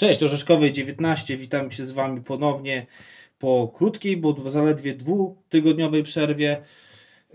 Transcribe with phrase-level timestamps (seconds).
[0.00, 1.36] Cześć, Orzeszkowej 19.
[1.36, 2.86] Witam się z Wami ponownie
[3.38, 6.62] po krótkiej, bo zaledwie dwutygodniowej przerwie.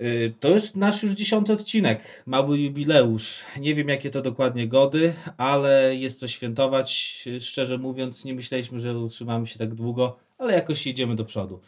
[0.02, 3.44] Y, To jest nasz już dziesiąty odcinek, mały jubileusz.
[3.60, 7.28] Nie wiem jakie to dokładnie gody, ale jest co świętować.
[7.40, 11.60] Szczerze mówiąc, nie myśleliśmy, że utrzymamy się tak długo, ale jakoś idziemy do przodu.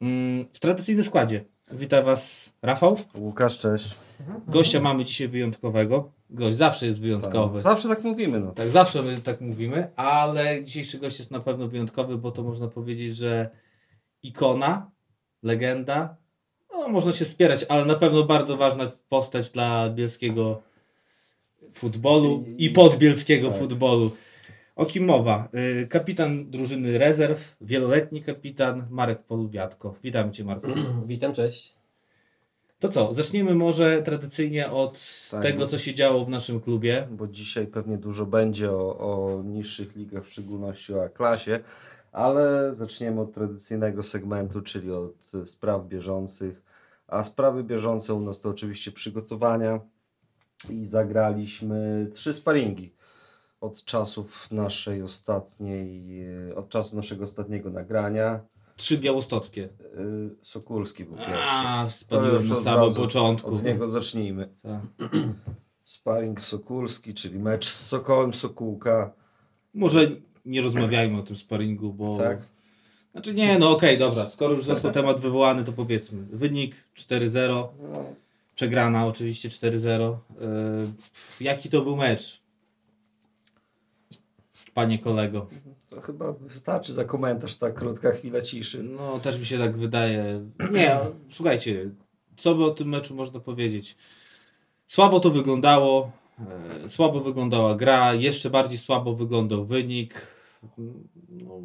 [0.00, 2.98] Mm, W tradycyjnym składzie witam Was Rafał.
[3.14, 3.94] Łukasz, cześć.
[4.48, 6.12] Gościa mamy dzisiaj wyjątkowego.
[6.30, 7.62] Gość zawsze jest wyjątkowy.
[7.62, 8.52] Zawsze tak mówimy, no.
[8.52, 12.68] Tak, zawsze my tak mówimy, ale dzisiejszy gość jest na pewno wyjątkowy, bo to można
[12.68, 13.50] powiedzieć, że
[14.22, 14.90] ikona,
[15.42, 16.16] legenda,
[16.72, 20.62] no można się spierać, ale na pewno bardzo ważna postać dla bielskiego
[21.72, 24.10] futbolu i podbielskiego futbolu.
[24.76, 25.48] O kim mowa?
[25.82, 29.94] Y, Kapitan drużyny rezerw, wieloletni kapitan Marek Polubiatko.
[30.04, 30.66] Witam Cię Marku.
[31.06, 31.76] Witam, cześć.
[32.78, 34.98] To co, zaczniemy może tradycyjnie od
[35.30, 35.42] Tak.
[35.42, 37.08] tego, co się działo w naszym klubie.
[37.10, 41.60] Bo dzisiaj pewnie dużo będzie o, o niższych ligach, w szczególności o A-klasie,
[42.12, 46.62] ale zaczniemy od tradycyjnego segmentu, czyli od spraw bieżących.
[47.08, 49.80] A sprawy bieżące u nas to oczywiście przygotowania
[50.70, 52.92] i zagraliśmy trzy sparingi
[53.62, 58.40] od czasów naszej ostatniej, e, od czasu naszego ostatniego nagrania.
[58.76, 59.64] Trzy białostockie.
[59.64, 59.68] E,
[60.42, 61.34] Sokulski był pierwszy.
[61.36, 61.86] A,
[62.32, 63.54] już na samym początku.
[63.54, 64.48] Od niego zacznijmy.
[64.62, 65.10] Tak.
[65.84, 69.12] Sparring Sokulski, czyli mecz z Sokołem Sokółka.
[69.74, 70.10] Może
[70.44, 72.16] nie rozmawiajmy o tym sparingu, bo...
[72.16, 72.38] Tak.
[73.12, 74.28] Znaczy nie, no okej, dobra.
[74.28, 76.22] Skoro już został temat wywołany, to powiedzmy.
[76.32, 77.68] Wynik 4-0.
[78.54, 80.16] Przegrana oczywiście 4-0.
[81.40, 82.41] Yy, jaki to był mecz?
[84.74, 85.46] Panie kolego.
[85.90, 88.82] To chyba wystarczy za komentarz ta krótka chwila ciszy.
[88.82, 90.50] No, też mi się tak wydaje.
[90.72, 90.98] Nie,
[91.36, 91.90] słuchajcie,
[92.36, 93.96] co by o tym meczu można powiedzieć?
[94.86, 96.12] Słabo to wyglądało,
[96.82, 100.26] e, słabo wyglądała gra, jeszcze bardziej słabo wyglądał wynik.
[101.28, 101.60] No,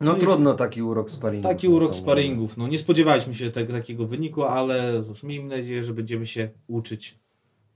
[0.00, 1.48] No trudno taki urok sparingu.
[1.48, 2.56] taki urok sparingów.
[2.56, 7.14] No, nie spodziewaliśmy się tego, takiego wyniku, ale cóż, miejmy nadzieję, że będziemy się uczyć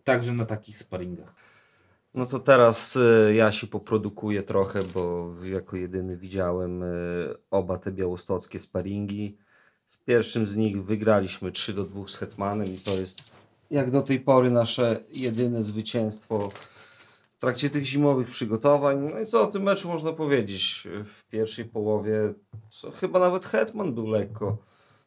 [0.04, 1.34] także na takich sparingach.
[2.14, 7.92] No to teraz y, ja się poprodukuję trochę, bo jako jedyny widziałem y, oba te
[7.92, 9.38] białostockie sparingi.
[9.86, 13.32] W pierwszym z nich wygraliśmy 3 do 2 z Hetmanem i to jest
[13.70, 16.50] jak do tej pory nasze jedyne zwycięstwo
[17.30, 19.10] w trakcie tych zimowych przygotowań.
[19.14, 20.88] No i co o tym meczu można powiedzieć?
[21.04, 22.34] W pierwszej połowie
[23.00, 24.58] chyba nawet Hetman był lekko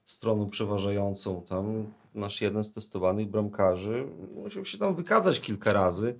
[0.06, 1.41] stroną przeważającą.
[1.50, 6.19] Tam nasz jeden z testowanych bramkarzy musiał się tam wykazać kilka razy.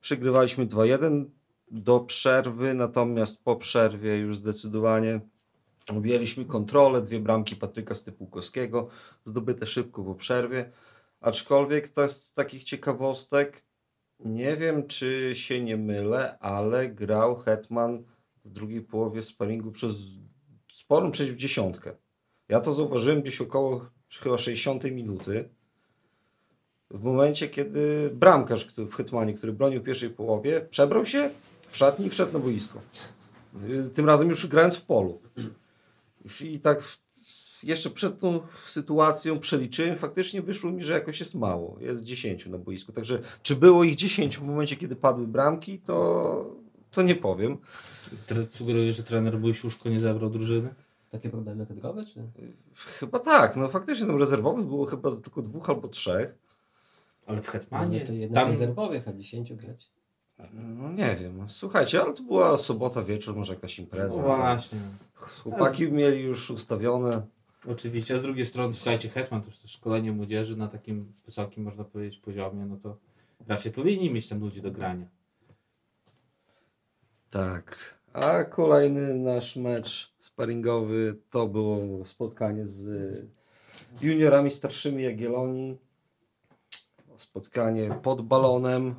[0.00, 1.24] Przegrywaliśmy 2-1
[1.70, 5.20] do przerwy, natomiast po przerwie już zdecydowanie
[5.88, 7.02] objęliśmy kontrolę.
[7.02, 8.88] Dwie bramki Patryka Stypułkowskiego,
[9.24, 10.72] zdobyte szybko po przerwie.
[11.20, 13.62] Aczkolwiek to z takich ciekawostek,
[14.20, 18.04] nie wiem czy się nie mylę, ale grał Hetman
[18.44, 19.96] w drugiej połowie sparingu przez
[20.72, 21.96] sporą część w dziesiątkę.
[22.48, 23.90] Ja to zauważyłem gdzieś około
[24.22, 25.48] chyba 60 minuty
[26.90, 31.30] w momencie, kiedy bramkarz który, w Hetmanie, który bronił w pierwszej połowie, przebrał się
[31.68, 32.80] w szatni i wszedł na boisko.
[33.94, 35.20] Tym razem już grając w polu.
[36.44, 36.82] I tak
[37.62, 41.76] jeszcze przed tą sytuacją przeliczyłem, faktycznie wyszło mi, że jakoś jest mało.
[41.80, 42.92] Jest 10 na boisku.
[42.92, 46.56] Także czy było ich 10 w momencie, kiedy padły bramki, to,
[46.90, 47.58] to nie powiem.
[48.26, 50.74] Tre- Sugeruję, że trener Bojsiuszko nie zabrał drużyny.
[51.10, 52.22] Takie problemy kadrowe, czy?
[52.74, 56.34] Chyba tak, no faktycznie tam rezerwowych było chyba tylko dwóch albo trzech.
[57.28, 59.90] Ale w Hetmanie nie, to jednak tam rezerwowych, a 10 grać.
[60.52, 61.44] No nie wiem.
[61.48, 64.16] Słuchajcie, ale to była sobota wieczór, może jakaś impreza.
[64.16, 64.78] No właśnie.
[65.14, 67.22] Chłopaki mieli już ustawione.
[67.68, 71.64] Oczywiście, a z drugiej strony, słuchajcie, Hetman to już też szkolenie młodzieży na takim wysokim,
[71.64, 72.96] można powiedzieć, poziomie, no to
[73.46, 75.06] raczej powinni mieć tam ludzi do grania.
[77.30, 77.98] Tak.
[78.12, 83.26] A kolejny nasz mecz sparingowy to było spotkanie z
[84.02, 85.87] juniorami starszymi Jagiellonii.
[87.20, 88.94] Spotkanie pod balonem,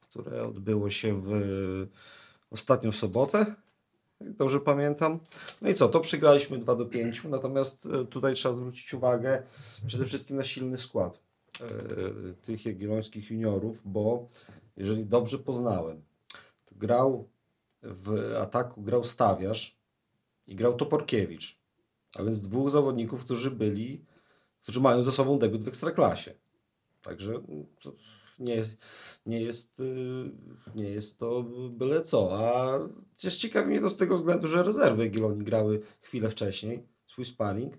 [0.00, 1.30] które odbyło się w
[2.50, 3.46] ostatnią sobotę.
[4.20, 5.20] jak Dobrze pamiętam.
[5.62, 9.42] No i co, to przegraliśmy 2 do 5, natomiast y, tutaj trzeba zwrócić uwagę
[9.86, 11.22] przede wszystkim na silny skład
[11.60, 14.28] y, tych jagiellońskich juniorów, bo
[14.76, 16.02] jeżeli dobrze poznałem,
[16.64, 17.28] to grał
[17.82, 19.78] w ataku grał Stawiarz
[20.48, 21.62] i grał Toporkiewicz.
[22.18, 24.04] A więc dwóch zawodników, którzy byli,
[24.62, 26.34] którzy mają za sobą debiut w Ekstraklasie.
[27.02, 27.66] Także mm,
[28.38, 28.64] nie,
[29.26, 30.30] nie, jest, y,
[30.74, 32.38] nie jest to byle co.
[32.48, 32.78] A
[33.22, 37.74] też ciekawi mnie to z tego względu, że rezerwy Jagiellonii grały chwilę wcześniej swój sparring.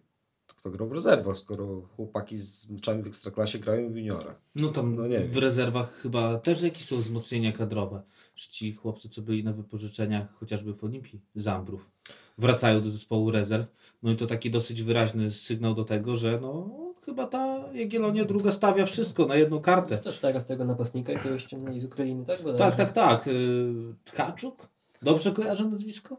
[0.47, 4.41] To kto grał w rezerwach, skoro chłopaki z meczami w Ekstraklasie grają w juniorach.
[4.55, 5.43] No tam No nie w wiem.
[5.43, 8.03] rezerwach chyba też jakieś są wzmocnienia kadrowe.
[8.35, 11.91] Ci chłopcy, co byli na wypożyczeniach, chociażby w Olimpii Zambrów,
[12.37, 13.71] wracają do zespołu rezerw.
[14.03, 16.69] No i to taki dosyć wyraźny sygnał do tego, że no
[17.05, 19.97] chyba ta Jagiellonia druga stawia wszystko na jedną kartę.
[19.97, 22.41] Też teraz tego napastnika jakiegoś ściągnęli z Ukrainy, tak?
[22.43, 23.27] Bo Tak, tak, tak.
[23.27, 24.69] Y, Tkaczuk?
[25.01, 26.17] Dobrze kojarzę nazwisko?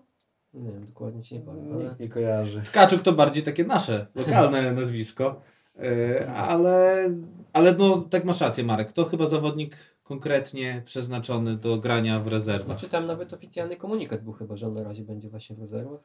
[0.55, 1.85] Nie wiem, dokładnie ci nie powiem, ale...
[1.85, 2.63] Nikt nie kojarzy.
[2.63, 5.41] Tkaczuk to bardziej takie nasze, lokalne nazwisko.
[5.83, 7.09] Y, Ale,
[7.53, 8.93] ale no, tak masz rację, Marek.
[8.93, 12.79] To chyba zawodnik konkretnie przeznaczony do grania w rezerwach.
[12.79, 16.01] Znaczy tam nawet oficjalny komunikat był chyba, że on na razie będzie właśnie w rezerwach.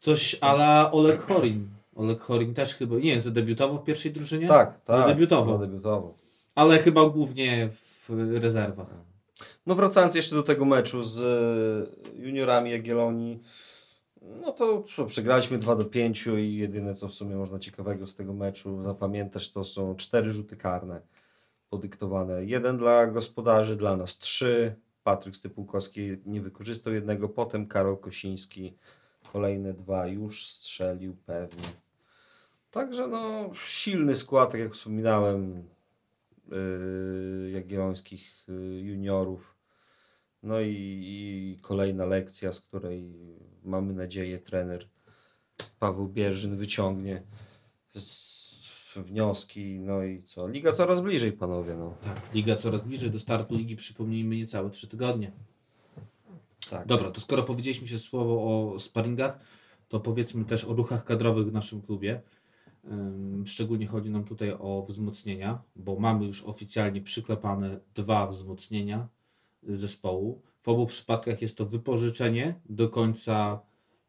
[0.00, 1.68] Coś ala Oleg Horin.
[1.94, 4.48] Oleg Horin też chyba, nie wiem, zadebiutował w pierwszej drużynie?
[4.48, 4.96] Tak, tak.
[4.96, 5.58] Zadebiutował.
[5.58, 6.12] Zadebiutował.
[6.54, 8.10] Ale chyba głównie w
[8.40, 8.88] rezerwach.
[9.66, 13.38] No wracając jeszcze do tego meczu z e, juniorami Jagiellonii,
[14.40, 18.32] no to przegraliśmy 2 do 5 i jedyne co w sumie można ciekawego z tego
[18.32, 21.00] meczu zapamiętać to są cztery rzuty karne
[21.70, 22.44] podyktowane.
[22.44, 24.74] Jeden dla gospodarzy, dla nas trzy.
[25.02, 28.74] Patryk Stypułkowski nie wykorzystał jednego, potem Karol Kosiński
[29.32, 31.68] kolejne dwa już strzelił pewnie.
[32.70, 35.68] Także no silny skład, tak jak wspominałem,
[36.48, 39.56] yy, jagiellońskich yy, juniorów.
[40.42, 43.12] No i, i kolejna lekcja, z której
[43.64, 44.88] mamy nadzieję trener
[45.78, 47.22] Paweł Bierzyn wyciągnie
[48.96, 49.78] wnioski.
[49.80, 50.48] No i co?
[50.48, 51.74] Liga coraz bliżej, panowie.
[51.74, 51.94] No.
[52.02, 55.32] Tak, liga coraz bliżej do startu ligi, przypomnijmy, niecałe trzy tygodnie.
[56.70, 56.86] Tak.
[56.86, 58.34] Dobra, to skoro powiedzieliśmy się słowo
[58.72, 59.38] o sparingach,
[59.88, 62.20] to powiedzmy też o ruchach kadrowych w naszym klubie.
[63.46, 69.08] Szczególnie chodzi nam tutaj o wzmocnienia, bo mamy już oficjalnie przyklepane dwa wzmocnienia
[69.68, 70.40] zespołu.
[70.60, 73.60] W obu przypadkach jest to wypożyczenie do końca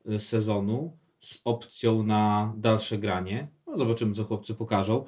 [0.09, 3.47] y, sezonu z opcją na dalsze granie.
[3.67, 5.05] No zobaczymy, co chłopcy pokażą.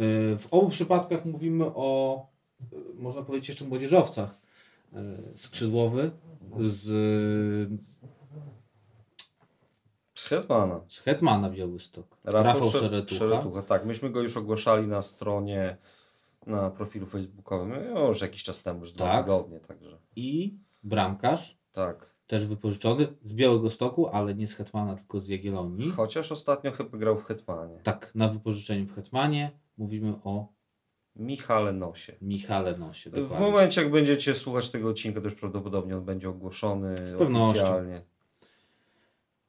[0.00, 2.26] Y, W obu przypadkach mówimy o,
[2.72, 4.36] y, można powiedzieć, jeszcze młodzieżowcach.
[5.34, 6.10] Skrzydłowy
[6.60, 6.82] z,
[10.14, 10.80] Z Hetmana.
[10.88, 12.06] z Hetmana Białystok.
[12.24, 13.18] Rafał, Sze- Szeretucha.
[13.18, 13.62] Szeretucha.
[13.62, 15.76] Tak, myśmy go już ogłaszali na stronie,
[16.46, 17.72] na profilu facebookowym
[18.08, 19.24] już jakiś czas temu, już dwa Tak.
[19.24, 22.10] tygodnie, także I bramkarz, tak.
[22.26, 25.90] też wypożyczony z Białego Stoku, ale nie z Hetmana, tylko z Jagiellonii.
[25.90, 27.78] Chociaż ostatnio chyba grał w Hetmanie.
[27.82, 30.46] Tak, na wypożyczeniu w Hetmanie mówimy o
[31.16, 32.12] Michale Nosie.
[32.22, 33.10] Michale Nosie.
[33.10, 33.46] W dokładnie.
[33.46, 37.60] momencie, jak będziecie słuchać tego odcinka, to już prawdopodobnie on będzie ogłoszony Z pewnością.
[37.62, 38.02] oficjalnie.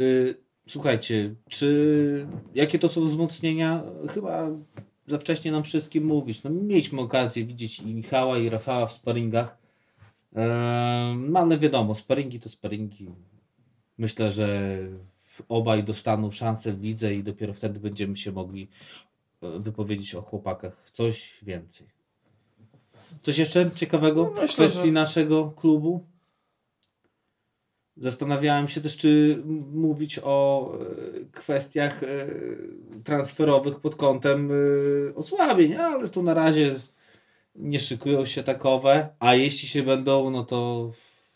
[0.01, 0.35] Y,
[0.67, 3.83] słuchajcie, czy jakie to są wzmocnienia?
[4.09, 4.49] Chyba
[5.07, 6.44] za wcześnie nam wszystkim mówić.
[6.44, 9.57] No, mieliśmy okazję widzieć i Michała, i Rafała w sparingach.
[10.36, 13.09] Ehm, ale wiadomo, sparingi to sparingi.
[13.98, 14.77] Myślę, że
[15.50, 18.68] obaj dostaną szansę w lidze i dopiero wtedy będziemy się mogli
[19.42, 21.88] e, wypowiedzieć o chłopakach coś więcej.
[23.21, 26.06] Coś jeszcze ciekawego w myślę, kwestii że- naszego klubu?
[28.01, 29.42] Zastanawiałem się też, czy
[29.74, 30.86] mówić o e,
[31.31, 32.07] kwestiach e,
[33.03, 36.75] transferowych pod kątem e, osłabień, ale tu na razie
[37.56, 40.92] nie szykują się takowe, a jeśli się będą, no to,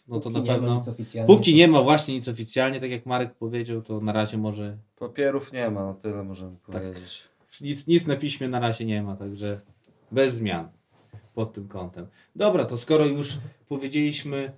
[0.08, 0.76] no to Póki na pewno.
[0.76, 1.36] nic oficjalnie.
[1.36, 5.54] Póki nie ma właśnie nic oficjalnie, tak jak Marek powiedział, to na razie może Papierów
[5.54, 6.82] nie ma, no tyle możemy Tak.
[6.82, 7.24] powiedzieć.
[7.62, 9.62] nic, nic na piśmie na razie nie ma, także
[10.12, 10.70] bez zmian
[11.36, 12.08] pod tym kątem.
[12.36, 13.38] Dobra, to skoro już
[13.68, 14.52] powiedzieliśmy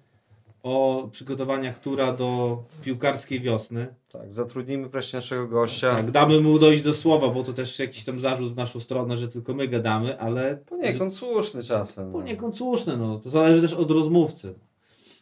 [0.68, 5.96] o przygotowaniach Tura do piłkarskiej wiosny, Tak, zatrudnimy wreszcie naszego gościa.
[5.96, 9.18] tak, damy mu dojść do słowa, bo to też jakiś tam zarzut w naszą stronę,
[9.18, 12.12] że tylko my gadamy, ale Poniekąd słuszny czasem.
[12.12, 13.20] poniekąd słuszne, no.
[13.20, 14.56] to zależy też od rozmówcy.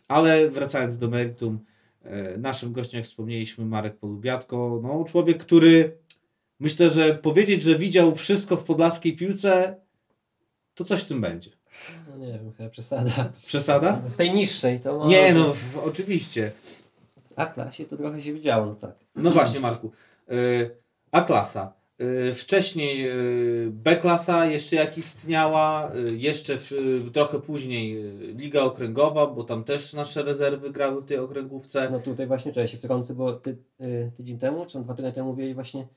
[0.08, 1.60] Ale wracając do meritum,
[2.04, 5.98] e, naszym gościem, jak wspomnieliśmy, Marek Polubiatko, no człowiek, który
[6.60, 9.76] myślę, że powiedzieć, że widział wszystko w podlaskiej piłce,
[10.76, 11.50] to coś w tym będzie.
[12.26, 13.12] Nie wiem, chyba przesada.
[13.46, 13.94] Przesada?
[14.10, 15.08] W tej niższej to.
[15.08, 16.52] Nie, no w- oczywiście.
[16.56, 18.96] W A-klasie to trochę się widziało, no tak.
[19.16, 19.92] No właśnie, Marku.
[20.32, 20.70] Y,
[21.12, 21.74] A klasa.
[22.02, 23.10] Y, Wcześniej
[23.68, 26.72] y, B klasa jeszcze jak istniała, jeszcze w,
[27.14, 28.04] trochę później
[28.38, 31.90] Liga Okręgowa, bo tam też nasze rezerwy grały w tej okręgówce.
[31.90, 33.58] No tutaj właśnie trzeba się wtrącę, bo ty,
[34.18, 35.88] tydzień temu, czy dwa tygodnie temu mówili właśnie,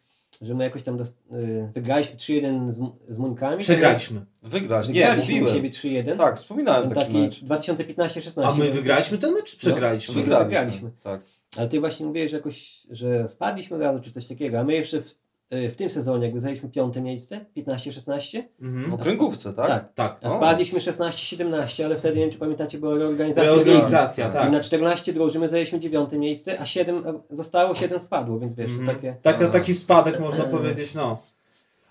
[0.42, 3.58] że my jakoś tam dos- y, wygraliśmy 3-1 z, z Muńkami.
[3.58, 4.20] Przegraliśmy.
[4.42, 4.88] Wygrać.
[4.88, 5.56] Nie, Wygraliśmy u mówiłem.
[5.56, 6.16] siebie 3-1.
[6.18, 7.42] Tak, wspominałem Ten taki, taki mecz.
[7.44, 8.42] 2015-16.
[8.44, 9.50] A my wygraliśmy ten mecz?
[9.50, 10.14] czy Przegraliśmy.
[10.14, 10.48] No, Wygraliśmy.
[10.60, 10.90] wygraliśmy.
[11.02, 11.20] Tak.
[11.56, 15.02] Ale ty właśnie mówiłeś, że jakoś, że spadliśmy razu, czy coś takiego, a my jeszcze
[15.02, 15.14] w,
[15.50, 18.42] w tym sezonie jakby zajęliśmy piąte miejsce, 15-16.
[18.88, 19.68] W okręgówce, tak?
[19.68, 19.94] Tak.
[19.94, 20.18] Tak.
[20.22, 20.36] A O.
[20.36, 23.50] spadliśmy 16-17, ale wtedy, nie wiem czy pamiętacie, była reorganizacja.
[23.54, 24.48] Reorganizacja, tak.
[24.48, 28.70] I na 14 drużyn my zajęliśmy dziewiąte miejsce, a 7 zostało, 7 spadło, więc wiesz,
[28.70, 28.86] Mhm.
[28.96, 29.16] takie...
[29.22, 31.18] Taka, taki spadek można powiedzieć, no.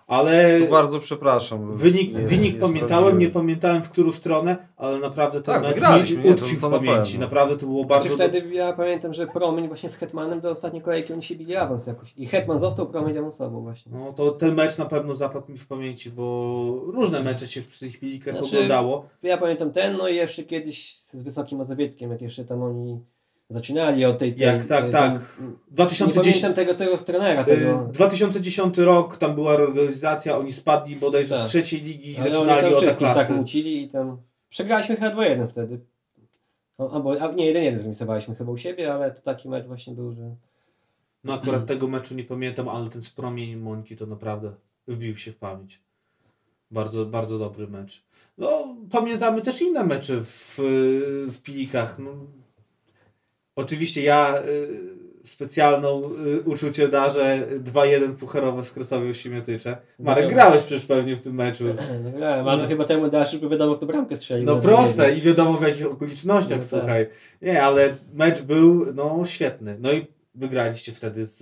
[0.07, 1.75] Ale To bardzo przepraszam.
[1.75, 6.11] wynik, Nie- wynik nie pamiętałem, nie pamiętałem w którą stronę, ale naprawdę ten Tak, mecz
[6.17, 7.11] mi utkwił w na pamięci.
[7.11, 7.25] pewno.
[7.25, 8.15] Naprawdę to było Znaczy bardzo...
[8.15, 11.87] wtedy ja pamiętam, że Promień właśnie z Hetmanem do ostatniej kolejki oni się bili awans
[11.87, 12.13] jakoś.
[12.17, 13.91] I Hetman został, Promień awansował właśnie.
[13.95, 16.23] No to ten mecz na pewno zapadł mi w pamięci, bo
[16.93, 19.05] różne mecze się w tych pilikach Znaczy- oglądało.
[19.23, 22.99] Ja pamiętam ten, no i jeszcze kiedyś z Wysokim Mazowieckiem, jak jeszcze tam oni
[23.49, 24.33] zaczynali od tej...
[24.33, 25.13] tej Jak, tak, tej- tak.
[25.13, 27.89] Nie 2010, pamiętam tego, tego trenera, y, tego...
[27.93, 31.45] 2010 rok, tam była reorganizacja, oni spadli bodajże Tak.
[31.45, 33.33] z trzeciej ligi i Ale zaczynali tam od wszystkich tak klasy.
[33.33, 34.17] mucili i tam...
[34.49, 35.79] Przegraliśmy chyba 2-1 wtedy.
[36.77, 40.35] Albo, a, nie, 1-1 zremisowaliśmy chyba u siebie, ale to taki mecz właśnie był, że...
[41.23, 44.51] No akurat tego meczu nie pamiętam, ale ten z promieniem Mońki to naprawdę
[44.87, 45.81] wbił się w pamięć.
[46.71, 48.03] Bardzo, bardzo dobry mecz.
[48.37, 50.55] No, pamiętamy też inne mecze w,
[51.31, 51.99] w Pilikach.
[51.99, 52.11] No,
[53.57, 56.03] oczywiście ja y, specjalną
[56.37, 59.77] y, uczucie darzę 2-1 pucharowe z Kresowią Siemiatycze.
[59.99, 60.29] Marek, No.
[60.31, 61.63] grałeś przecież pewnie w tym meczu.
[62.03, 64.45] No, grałem, ale to chyba temu dasz, żeby wiadomo, kto bramkę strzelił.
[64.45, 66.79] No na proste i wiadomo w jakich okolicznościach, No tak.
[66.79, 67.07] słuchaj.
[67.41, 69.77] Nie, ale mecz był no świetny.
[69.79, 70.05] No i
[70.37, 71.37] wygraliście wtedy z,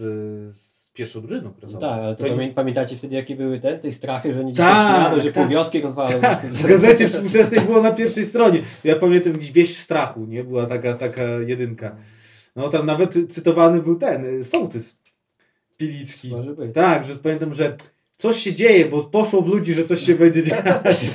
[0.56, 1.80] z pierwszą drużyną No Kresową.
[1.80, 4.66] tak, ale to To- pamię- pamiętacie wtedy, jakie były te, tej strachy, że oni dzisiaj
[4.72, 5.44] Tak, że tak.
[5.44, 6.10] pół wioski rozwalą.
[6.54, 8.60] W gazecie współczesnej było na pierwszej stronie.
[8.84, 10.44] Ja pamiętam gdzieś wieś w strachu, nie?
[10.44, 11.96] Była taka, taka jedynka.
[12.56, 15.00] No tam nawet cytowany był ten, y, sołtys
[15.78, 16.30] Pilicki.
[16.30, 16.74] Może być.
[16.76, 17.76] Tak, że pamiętam, że
[18.18, 21.10] coś się dzieje, bo poszło w ludzi, że coś się będzie dziać.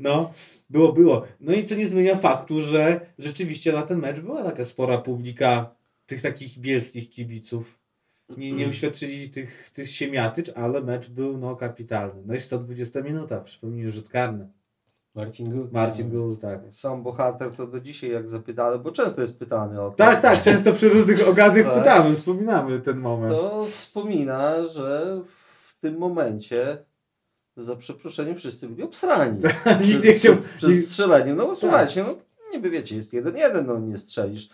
[0.00, 0.30] No,
[0.70, 1.22] było, było.
[1.40, 5.75] No i co nie zmienia faktu, że rzeczywiście na ten mecz była taka spora publika
[6.06, 7.78] tych takich bielskich kibiców.
[8.36, 12.22] Nie, nie uświadczyli tych, tych siemiatycz, ale mecz był no kapitalny.
[12.26, 14.48] No i 120 minuta, przypomnijmy, rzut karny.
[15.16, 15.72] Marcin Gut.
[15.72, 16.60] Marcin był, tak.
[16.72, 19.96] Sam bohater to do dzisiaj jak zapytany, bo często jest pytany o to.
[19.96, 21.78] Tak, tak, często przy różnych okazjach Tak.
[21.78, 23.40] pytamy, wspominamy ten moment.
[23.40, 26.84] To wspomina, że w tym momencie
[27.56, 29.38] za przeproszeniem wszyscy byli obsrani.
[29.86, 30.36] Nikt nie chciał...
[30.56, 31.34] Przez strzelenie.
[31.34, 32.14] No bo słuchajcie, no
[32.52, 34.48] niby wiecie, jest jeden jeden, no nie strzelisz.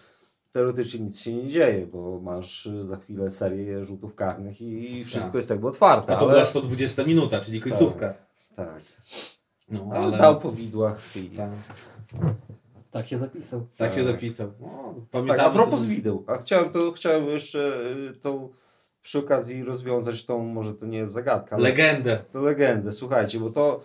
[0.52, 5.04] Teoretycznie nic się nie dzieje, bo masz y, za chwilę serię rzutów karnych i i
[5.04, 5.34] wszystko Tak.
[5.36, 6.12] jest jakby otwarte.
[6.12, 6.32] A to ale...
[6.32, 8.14] była 120 minuta, czyli końcówka.
[8.56, 8.80] Tak.
[9.68, 11.30] No, Ale dał po widłach i...
[11.30, 11.50] Tak,
[12.90, 13.66] Tak się zapisał.
[13.76, 14.06] tak się Tak.
[14.06, 14.52] zapisał.
[14.60, 14.94] No,
[15.28, 17.80] Tak, a propos ten- wideł, a chciałem, to, chciałem jeszcze
[18.10, 18.48] y, tą
[19.02, 22.18] przy okazji rozwiązać tą, może to nie jest zagadka, ale Legendę.
[22.32, 23.80] to legendę, słuchajcie, bo to,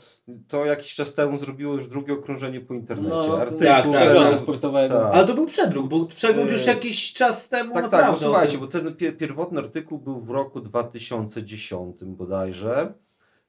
[0.48, 3.10] to jakiś czas temu zrobiło już drugie okrążenie po internecie.
[3.10, 5.00] No, Artykuł, tak, tak, przeglądu sportowego.
[5.00, 5.16] Tak.
[5.16, 8.58] Ale to był przedruk, bo przedruk Yy, już jakiś czas temu Tak, tak, bo słuchajcie,
[8.58, 12.94] bo ten pier- pierwotny artykuł był w roku 2010 bodajże.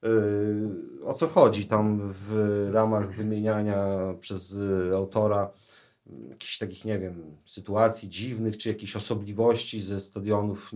[0.02, 0.70] Yy,
[1.04, 3.86] o co chodzi tam w ramach wymieniania
[4.20, 5.50] przez y, autora
[6.28, 10.72] jakichś takich, nie wiem, sytuacji dziwnych, czy jakichś osobliwości ze stadionów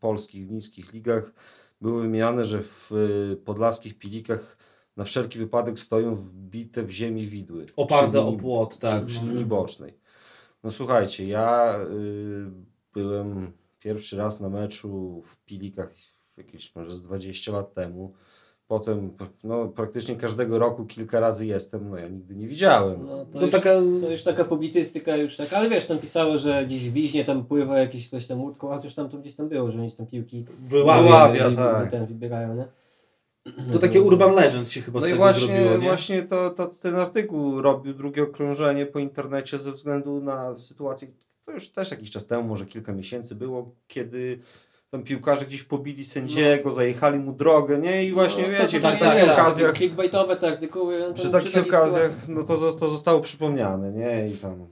[0.00, 1.32] polskich w niskich ligach
[1.80, 4.56] były wymieniane, że w y, podlaskich pilikach
[4.96, 7.64] na wszelki wypadek stoją wbite w ziemi widły.
[7.76, 9.06] Oparte o płot, tak.
[9.06, 9.32] Przy, przy no.
[9.32, 9.94] linii bocznej.
[10.64, 12.50] No słuchajcie, ja y,
[12.92, 15.92] byłem pierwszy raz na meczu w Pilikach
[16.36, 18.14] jakieś może z 20 lat temu.
[18.78, 19.10] Potem
[19.44, 23.06] no, praktycznie każdego roku kilka razy jestem, no ja nigdy nie widziałem.
[23.06, 26.38] No, to, To już, taka- to już taka publicystyka już tak, ale wiesz, tam pisało,
[26.38, 29.18] że gdzieś w Wiźnie tam pływa jakieś coś tam łódką, a to już tam to
[29.18, 31.50] gdzieś tam było, że oni tam piłki Wyławia.
[31.56, 31.90] Tak.
[31.90, 32.64] ten wybierają, nie?
[33.72, 35.88] To takie Urban Legend się chyba No z i tego właśnie, zrobiło, nie?
[35.88, 41.08] właśnie to, to ten artykuł robił drugie okrążenie po internecie ze względu na sytuację,
[41.44, 44.38] to już też jakiś czas temu, może kilka miesięcy było, kiedy
[44.94, 48.04] tam piłkarze gdzieś pobili sędziego, zajechali mu drogę, nie?
[48.04, 50.36] I właśnie No, wiecie, to, przy to, takich tak, okazjach Clickbaitowe
[51.08, 54.28] no przy takich okazjach, no to, to zostało przypomniane, nie?
[54.28, 54.66] I tam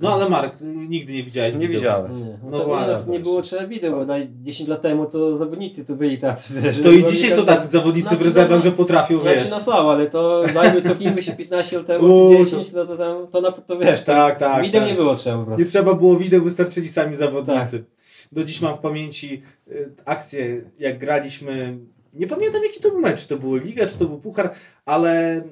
[0.00, 0.54] No ale Mark,
[0.88, 2.18] nigdy nie widziałeś nie widziałem.
[2.18, 2.86] Nie, no No u właśnie.
[2.86, 6.54] nas nie było trzeba wideo, bo na 10 lat temu to zawodnicy tu byli tacy,
[6.60, 6.80] wiesz.
[6.82, 9.50] To i dzisiaj są tacy zawodnicy w Znaczy, rezerwach, no, że potrafią, Znaczy wiesz.
[9.50, 13.26] no są, ale to dajmy, cofnijmy się 15 lat temu, Uuu, 10, no to tam,
[13.26, 14.90] to, na, to wiesz, Tak, tak, wideo tak.
[14.90, 15.62] nie było trzeba po prostu.
[15.62, 17.78] Nie trzeba było wideo, wystarczyli sami zawodnicy.
[17.78, 17.97] Tak.
[18.32, 21.78] Do dziś mam w pamięci y, akcję, jak graliśmy.
[22.14, 24.54] Nie pamiętam jaki to był mecz, czy to było Liga, czy to był Puchar,
[24.84, 25.42] ale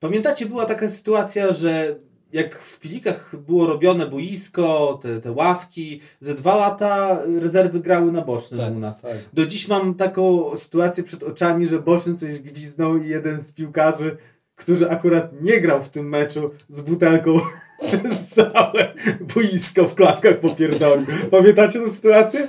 [0.00, 1.96] pamiętacie, była taka sytuacja, że
[2.32, 8.22] jak w Pilikach było robione boisko, te, te ławki, ze dwa lata rezerwy grały na
[8.22, 9.02] bocznym Tak, u nas.
[9.02, 9.12] tak.
[9.32, 14.16] Do dziś mam taką sytuację przed oczami, że boczny coś gwiznął i jeden z piłkarzy,
[14.54, 17.40] który akurat nie grał w tym meczu, z butelką
[17.86, 18.92] przez całe
[19.34, 21.06] boisko w klapkach popierdolił.
[21.30, 22.48] Pamiętacie tę sytuację?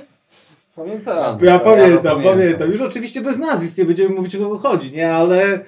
[0.76, 1.38] Pamiętam.
[1.44, 2.70] Ja pamiętam, pamiętam.
[2.70, 5.12] Już oczywiście bez nazwisk, nie będziemy mówić o kogo chodzi, nie?
[5.12, 5.60] Ale,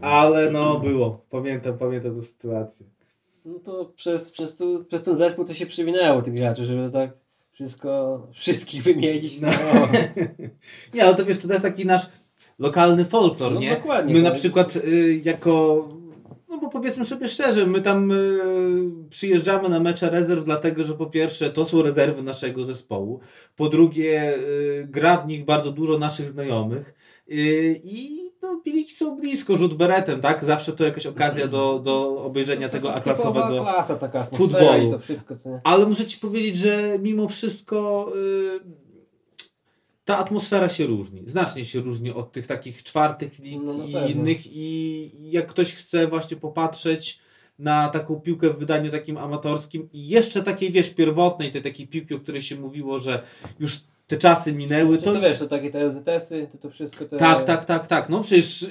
[0.00, 1.20] ale no było.
[1.30, 2.86] Pamiętam, pamiętam tę sytuację.
[3.44, 7.10] No to przez, przez, tu, przez ten zespół to się przywinęło tych graczy, żeby tak
[7.52, 9.40] wszystko, wszystkich wymienić.
[9.40, 9.48] No.
[10.94, 12.06] Nie, ale to wiesz, to też taki nasz
[12.58, 13.70] lokalny folklor, No nie?
[13.70, 16.03] dokładnie, My to na przykład y, jako, no
[16.64, 21.50] bo powiedzmy sobie szczerze, my tam y, przyjeżdżamy na mecze rezerw, dlatego że po pierwsze
[21.50, 23.20] to są rezerwy naszego zespołu,
[23.56, 26.94] po drugie y, gra w nich bardzo dużo naszych znajomych
[27.32, 30.44] y, i no, piliki są blisko, rzut beretem, tak?
[30.44, 33.62] Zawsze to jakaś okazja do, do obejrzenia tego Typowa A-klasowego.
[33.62, 34.88] klasa, taka futbolu.
[34.88, 35.60] i to wszystko, co?
[35.64, 38.12] Ale muszę Ci powiedzieć, że mimo wszystko
[40.04, 41.22] ta atmosfera się różni.
[41.26, 44.38] Znacznie się różni od tych takich czwartych lig No, na i innych.
[44.46, 47.18] I jak ktoś chce właśnie popatrzeć
[47.58, 52.14] na taką piłkę w wydaniu takim amatorskim i jeszcze takiej, wiesz, pierwotnej, tej takiej piłki,
[52.14, 53.22] o której się mówiło, że
[53.60, 55.12] już te czasy minęły, To, to...
[55.12, 57.16] to wiesz, to takie te LZS-y, to, to wszystko te...
[57.16, 58.08] Tak, tak, tak, tak.
[58.08, 58.66] No przecież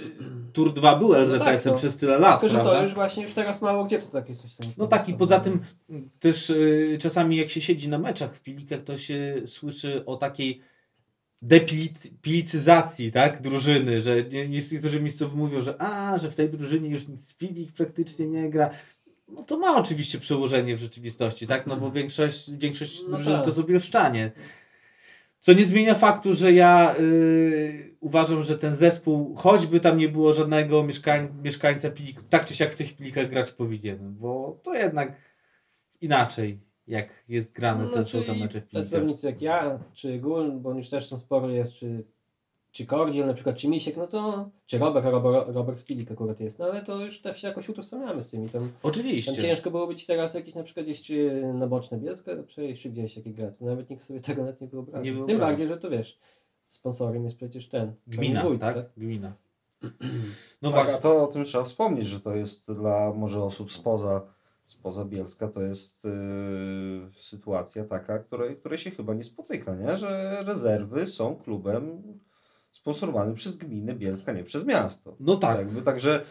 [0.53, 1.73] Tour 2 był LZS-em tak, no.
[1.73, 2.77] przez tyle lat, Tylko, że prawda?
[2.77, 4.71] to już właśnie, już teraz mało gdzie to takie coś tam...
[4.77, 5.59] No tak i poza tym
[6.19, 10.61] też y, czasami jak się siedzi na meczach w Pilikach, to się słyszy o takiej
[11.43, 17.07] depilicyzacji, tak, drużyny, że nie- niektórzy miejscowi mówią, że a, że w tej drużynie już
[17.07, 18.69] nic Pilik praktycznie nie gra.
[19.27, 23.45] No to ma oczywiście przełożenie w rzeczywistości, tak, no bo większość, większość No drużyn tak.
[23.45, 24.31] to sobie oszczanie.
[25.39, 30.33] Co nie zmienia faktu, że ja y, uważam, że ten zespół, choćby tam nie było
[30.33, 35.17] żadnego mieszkań, mieszkańca Pilik, tak czy siak w tych Pilikach grać powinien, bo to jednak
[36.01, 38.87] inaczej, jak jest grane, te są tam mecze w Pilikach.
[38.87, 42.03] zawodnicy jak ja, czy Gul, bo już też tam sporo jest, czy,
[42.71, 46.59] czy Kordiel na przykład, czy Misiek, no to, czy Robert, Robert, Robert Spilik akurat jest,
[46.59, 49.41] no ale to już też się jakoś utożsamiamy z tymi, tam, tam Oczywiście.
[49.41, 53.17] ciężko było być teraz jakieś na przykład gdzieś czy na boczne Bielsko przejść, czy gdzieś
[53.17, 55.03] jakie gra, to nawet nikt sobie tego nawet nie wyobraża.
[55.03, 56.19] Nie Tym bardziej, że to wiesz,
[56.67, 58.89] sponsorem jest przecież ten, Gmina, wójt, tak?
[58.97, 59.33] Gmina.
[60.61, 61.01] No tak, a właśnie.
[61.01, 64.21] to o tym trzeba wspomnieć, że to jest dla może osób spoza,
[64.65, 66.11] spoza Bielska, to jest yy,
[67.15, 69.97] sytuacja taka, której, której się chyba nie spotyka, nie?
[69.97, 72.03] że rezerwy są klubem
[72.71, 75.15] sponsorowanym przez gminę Bielska, nie przez miasto.
[75.19, 75.57] No tak.
[75.59, 76.23] Jakby, także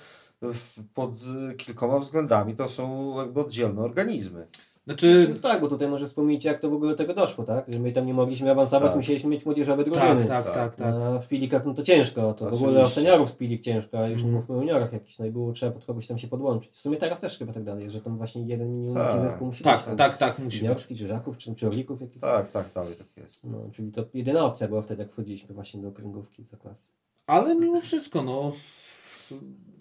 [0.43, 1.15] w, pod
[1.57, 4.47] kilkoma względami to są jakby oddzielne organizmy.
[4.85, 7.65] Znaczy, No tak, bo tutaj może wspomnieć, jak to w ogóle do tego doszło, tak?
[7.69, 8.97] Że my tam nie mogliśmy awansować, Tak.
[8.97, 10.25] musieliśmy mieć młodzieżowe drużyny.
[10.25, 10.95] tak, tak, tak, tak.
[10.95, 14.09] A w Pilikach no to ciężko, to w ogóle o seniorów z Pilik ciężko, a
[14.09, 14.35] już nie Mhm.
[14.35, 16.73] mówmy o juniorach jakichś, no i było trzeba pod kogoś tam się podłączyć.
[16.73, 19.19] W sumie teraz też chyba tak dalej że tam właśnie jeden minimum Tak.
[19.19, 19.73] zespół musi być.
[19.73, 20.59] Tak, tak, tak, musi.
[20.59, 22.21] Juniorski, czy Żaków, czy, czy Orlików jakichś.
[22.21, 23.45] Tak, tak, dalej tak jest.
[23.51, 26.93] No, czyli to jedyna opcja była wtedy, jak wchodziliśmy właśnie do okręgówki za klasy.
[27.27, 28.53] Ale mimo wszystko, no.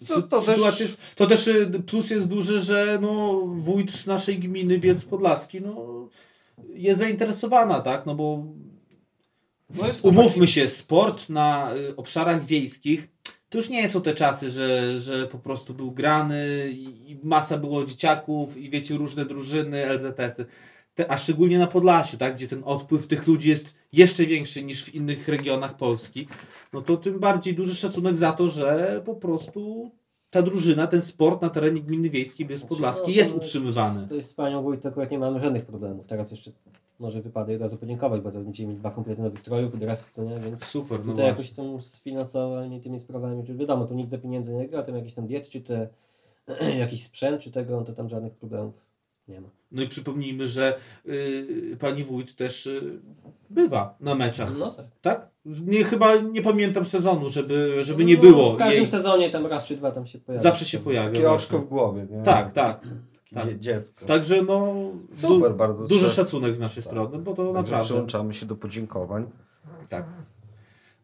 [0.08, 4.06] To- to sytuacja też- jest, to też y, plus jest duży, że no, wójt z
[4.06, 6.08] naszej gminy Biec Podlaski no,
[6.74, 8.06] jest zainteresowana, tak?
[8.06, 8.46] No bo
[9.70, 13.08] No to umówmy się, sport na y, obszarach wiejskich
[13.52, 17.58] to już nie są te czasy, że, że po prostu był grany i, i masa
[17.58, 20.46] było dzieciaków i wiecie, różne drużyny, LZS-y.
[20.94, 24.84] Te, a szczególnie na Podlasiu, tak, gdzie ten odpływ tych ludzi jest jeszcze większy niż
[24.84, 26.28] w innych regionach Polski,
[26.72, 29.90] no to tym bardziej duży szacunek za to, że po prostu
[30.30, 34.08] ta drużyna, ten sport na terenie gminy wiejskiej Bies Podlaski No, jest utrzymywany.
[34.08, 36.06] To jest z panią wójt, akurat nie mamy żadnych problemów.
[36.06, 36.50] Teraz jeszcze
[36.98, 40.24] może wypada od razu podziękować, bo teraz będziemy mieć dwa komplety nowych strojów, dresy, co
[40.24, 44.10] nie, więc Super, no Tutaj jakoś tam z finansowanymi tymi sprawami, to wiadomo, tu nikt
[44.10, 45.88] za pieniędzy nie gra, tam jakieś tam diety, czy te
[46.78, 48.74] jakiś sprzęt, czy tego, no to tam żadnych problemów
[49.28, 49.48] nie ma.
[49.72, 53.00] No i przypomnijmy, że y, pani wójt też y,
[53.50, 54.58] bywa na meczach.
[54.58, 54.86] No tak.
[55.00, 55.30] Tak?
[55.44, 58.86] Nie, chyba nie pamiętam sezonu, żeby, żeby No, nie było W każdym jej.
[58.86, 60.42] sezonie tam raz czy dwa tam się pojawia.
[60.42, 61.08] Zawsze się pojawia.
[61.10, 61.36] Takie właśnie.
[61.36, 62.22] oczko w głowie, nie?
[62.22, 62.80] Tak, tak.
[63.34, 63.46] Tak.
[63.46, 64.06] dzie- dziecko.
[64.06, 64.74] Także no
[65.14, 67.84] Super, du- bardzo duży se- szacunek z naszej strony, bo to Także naprawdę.
[67.84, 69.30] przyłączamy się do podziękowań.
[69.88, 70.06] Tak.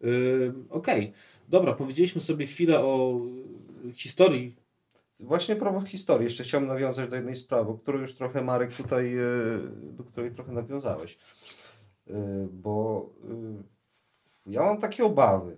[0.01, 1.13] Yy, Okej,
[1.49, 3.21] dobra, powiedzieliśmy sobie chwilę o
[3.95, 4.57] historii.
[5.21, 9.17] Właśnie propos historii, jeszcze chciałem nawiązać do jednej sprawy, o której już trochę Marek tutaj,
[9.17, 9.23] e,
[9.83, 11.19] do której trochę nawiązałeś.
[12.11, 12.13] E,
[12.53, 15.57] Bo e, ja mam takie obawy.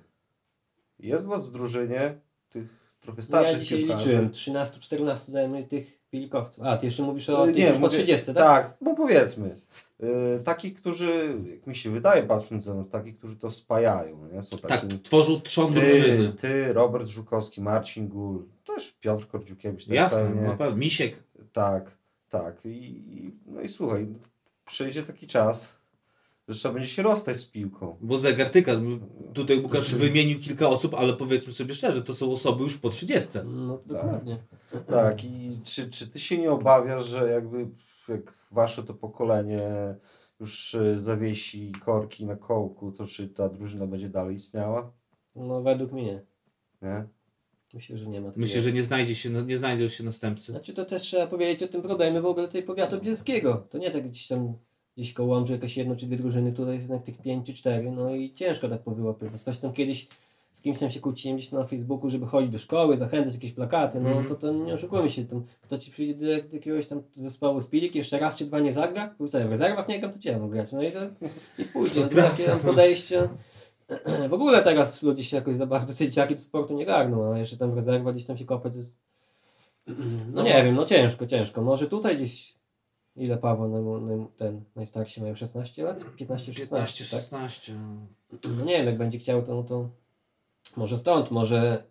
[0.98, 2.14] Jest was w drużynie
[2.50, 2.64] tych
[3.00, 4.06] trochę No starszych ja dzisiaj piłkarzy.
[4.06, 6.64] liczyłem, 13-14 dajemy tych pilikowców.
[6.66, 8.34] A, ty jeszcze mówisz o tych już po mówię- 30, tak?
[8.36, 9.60] Tak, no powiedzmy.
[10.00, 14.26] E, takich, którzy, jak mi się wydaje, patrząc za nas, takich, którzy to spajają.
[14.32, 14.42] Nie?
[14.42, 16.32] Są Tak, takimi, tworzył trzon ty, drużyny.
[16.32, 18.44] ty, Robert Żukowski, Marcin Gul,
[18.80, 19.86] też Piotr Kordziukiewicz.
[19.86, 20.42] też Jasne, pewnie.
[20.42, 20.76] na pewno.
[20.76, 21.22] Misiek.
[21.52, 22.66] Tak, tak.
[22.66, 24.06] I, i, no i słuchaj,
[24.66, 25.80] przyjdzie taki czas,
[26.48, 27.96] że trzeba będzie się rozstać z piłką.
[28.00, 28.72] Bo Zegartyka,
[29.34, 30.08] tutaj Łukasz Mhm.
[30.12, 33.38] wymienił kilka osób, ale powiedzmy sobie szczerze, to są osoby już po 30.
[33.44, 34.36] No dokładnie.
[34.86, 37.68] Tak, i czy, czy ty się nie obawiasz, że jakby
[38.08, 39.94] jak wasze to pokolenie
[40.40, 44.92] już e, zawiesi korki na kołku, to czy ta drużyna będzie dalej istniała?
[45.34, 46.22] No według mnie.
[46.82, 47.04] Nie?
[47.74, 50.52] Myślę, że nie ma Myślę, że nie znajdzie się, nie znajdą się następcy.
[50.52, 53.66] Znaczy to też trzeba powiedzieć o tym problemie w ogóle tej powiatu bielskiego.
[53.70, 54.54] To nie tak gdzieś tam
[54.96, 57.92] gdzieś koło Łomży jakieś jedno czy dwie drużyny, tutaj jest jednak tych pięć czy cztery,
[57.92, 59.42] no i ciężko tak powyłapywać.
[59.42, 60.08] Ktoś tam kiedyś
[60.52, 64.00] z kimś tam się kłóciłem gdzieś na Facebooku, żeby chodzić do szkoły, zachęcać jakieś plakaty,
[64.00, 67.02] no to, to nie oszukujmy się, tam, kto ci przyjdzie do, jak- do jakiegoś tam
[67.12, 70.50] zespołu Spilik, jeszcze raz czy dwa nie zagra, bo w rezerwach nie gram, to mam
[70.50, 70.98] grać, no i to
[71.58, 73.28] i pójdzie, no, to takie tam podejście.
[74.30, 77.56] W ogóle teraz ludzie się jakoś za bardzo dzieciaki do sportu nie garną, a jeszcze
[77.56, 78.98] tam w rezerwach gdzieś tam się kopać jest...
[80.34, 81.62] No nie wiem, no ciężko, ciężko.
[81.62, 82.54] Może tutaj gdzieś
[83.16, 85.98] ile Paweł najmu- najmu- ten najstarsi mają 16 lat?
[86.16, 87.20] 15, 16, 15, tak?
[87.20, 87.72] 16.
[88.58, 89.88] No nie wiem, jak będzie chciał to, no to
[90.76, 91.84] może stąd, może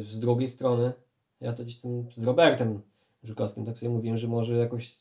[0.00, 0.92] y, z drugiej strony,
[1.40, 1.80] ja to gdzieś
[2.14, 2.80] z Robertem
[3.22, 4.94] Żukowskim tak sobie mówiłem, że może jakoś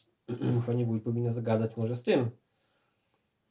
[0.66, 2.30] fajnie wójt powinien zagadać może z tym,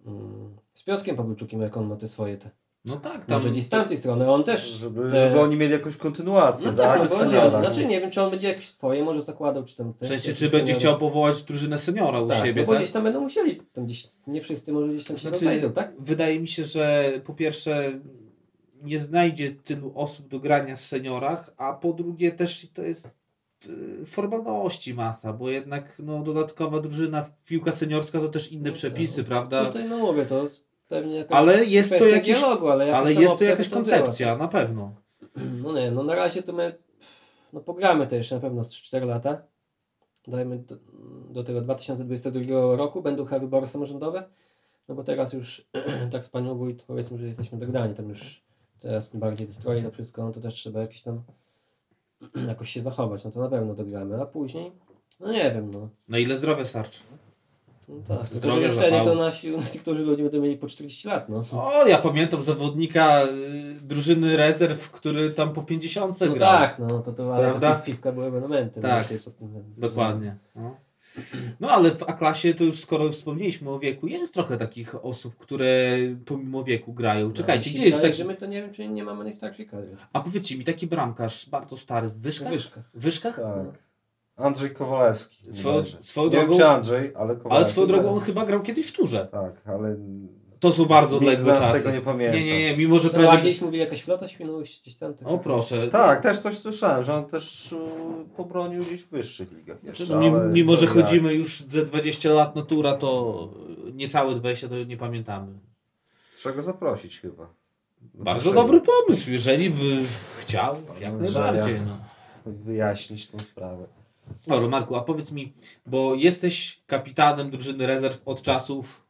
[0.07, 2.51] mm, z Piotrkiem Pawluczukiem, jak on ma te swoje te.
[2.85, 5.29] No tak, tam Może gdzieś z tamtej strony, on też Żeby, te...
[5.29, 6.87] żeby oni mieli jakąś kontynuację, No tak?
[6.87, 7.65] tak, no będzie, seniorach.
[7.65, 10.33] znaczy nie wiem, czy on będzie jakieś swoje może zakładał, czy tam te, w sensie,
[10.33, 10.75] czy będzie seniory.
[10.75, 12.83] chciał powołać drużynę seniora u tak, siebie, no bo tak?
[12.83, 15.93] gdzieś tam będą musieli, tam gdzieś, nie wszyscy może gdzieś tam się Znaczy, rozejdą, tak?
[15.99, 17.93] wydaje mi się, że po pierwsze
[18.83, 23.19] nie znajdzie tylu osób do grania w seniorach, a po drugie też to jest
[24.03, 29.17] y, formalności masa, bo jednak no, dodatkowa drużyna, piłka seniorska to też inne No przepisy,
[29.17, 29.27] tak.
[29.27, 29.65] prawda?
[29.67, 30.47] Tutaj no mówię, to
[31.31, 34.95] Ale jest to jakiś, dialogu, ale, ale jest to jakaś koncepcja, na pewno.
[35.37, 35.73] Była.
[35.73, 36.79] No nie, no na razie to my
[37.53, 39.43] no pogramy to jeszcze na pewno z 3-4 lata.
[40.29, 40.77] Dajmy do,
[41.31, 44.25] do tego 2022 roku będą chyba wybory samorządowe.
[44.89, 45.69] No bo teraz już
[46.13, 48.43] tak z panią wójt powiedzmy, że jesteśmy dograni, tam już
[48.79, 51.23] teraz tym bardziej te stroje to wszystko, no to też trzeba jakieś tam
[52.49, 54.73] jakoś się zachować, no to na pewno dogramy, a później
[55.21, 55.89] no nie wiem, no.
[56.09, 57.01] Na ile zdrowie starczy?
[57.89, 61.09] No tak, Zdrowie że już wtedy to nasi, nasi którzy ludzie będą mieli po 40
[61.09, 61.45] lat, no.
[61.53, 66.39] O, ja pamiętam zawodnika y, drużyny rezerw, który tam po 50 No grał.
[66.39, 67.75] tak, no to, to ale Prawda?
[67.75, 68.83] to Fifka były elementem.
[68.83, 69.07] Tak.
[69.77, 70.37] Dokładnie.
[70.57, 70.77] No.
[71.61, 75.99] no ale w A-klasie to już skoro wspomnieliśmy o wieku, jest trochę takich osób, które
[76.27, 77.33] pomimo wieku grają.
[77.33, 78.15] Czekajcie, Mi się gdzie jest taki...
[78.15, 79.97] że my to nie wiem, czy nie mamy najstarszej kadry.
[80.13, 82.49] A powiedzcie mi, taki bramkarz bardzo stary, w Wyszkach?
[82.49, 82.85] W Wyszkach.
[82.95, 83.37] W Wyszkach?
[83.37, 83.84] Tak.
[84.37, 85.53] Andrzej Kowalewski.
[85.53, 86.03] Swoją- bodajże.
[86.03, 87.51] swoją nie wiem, drogą- czy Andrzej, ale Kowalewski.
[87.57, 89.29] Ale swoją drogą on chyba grał kiedyś w turze.
[89.33, 89.97] Tak, ale
[90.61, 91.79] To są bardzo odległe czasy.
[91.85, 92.39] tego nie pamięta.
[92.39, 93.29] Nie, nie, nie, mimo że No, prawie...
[93.31, 95.15] a gdzieś mówili jakaś flota Świnoujść, gdzieś tam.
[95.25, 95.89] O proszę.
[95.89, 97.77] tak, też coś słyszałem, że on też y,
[98.37, 100.21] pobronił gdzieś w wyższych ligach jeszcze, no,
[100.53, 103.49] mimo, że chodzimy już ze 20 lat na tura, to
[103.95, 105.53] niecałe 20 to nie pamiętamy.
[106.37, 107.49] Trzeba go zaprosić chyba.
[108.15, 110.03] Do Bardzo naszego- dobry pomysł, jeżeli by
[110.41, 111.75] chciał, jak No, najbardziej.
[111.87, 111.97] No.
[112.53, 113.87] Wyjaśnić tą sprawę.
[114.47, 115.53] Dobra, Marku, a powiedz mi,
[115.87, 119.07] bo jesteś kapitanem drużyny rezerw od czasów,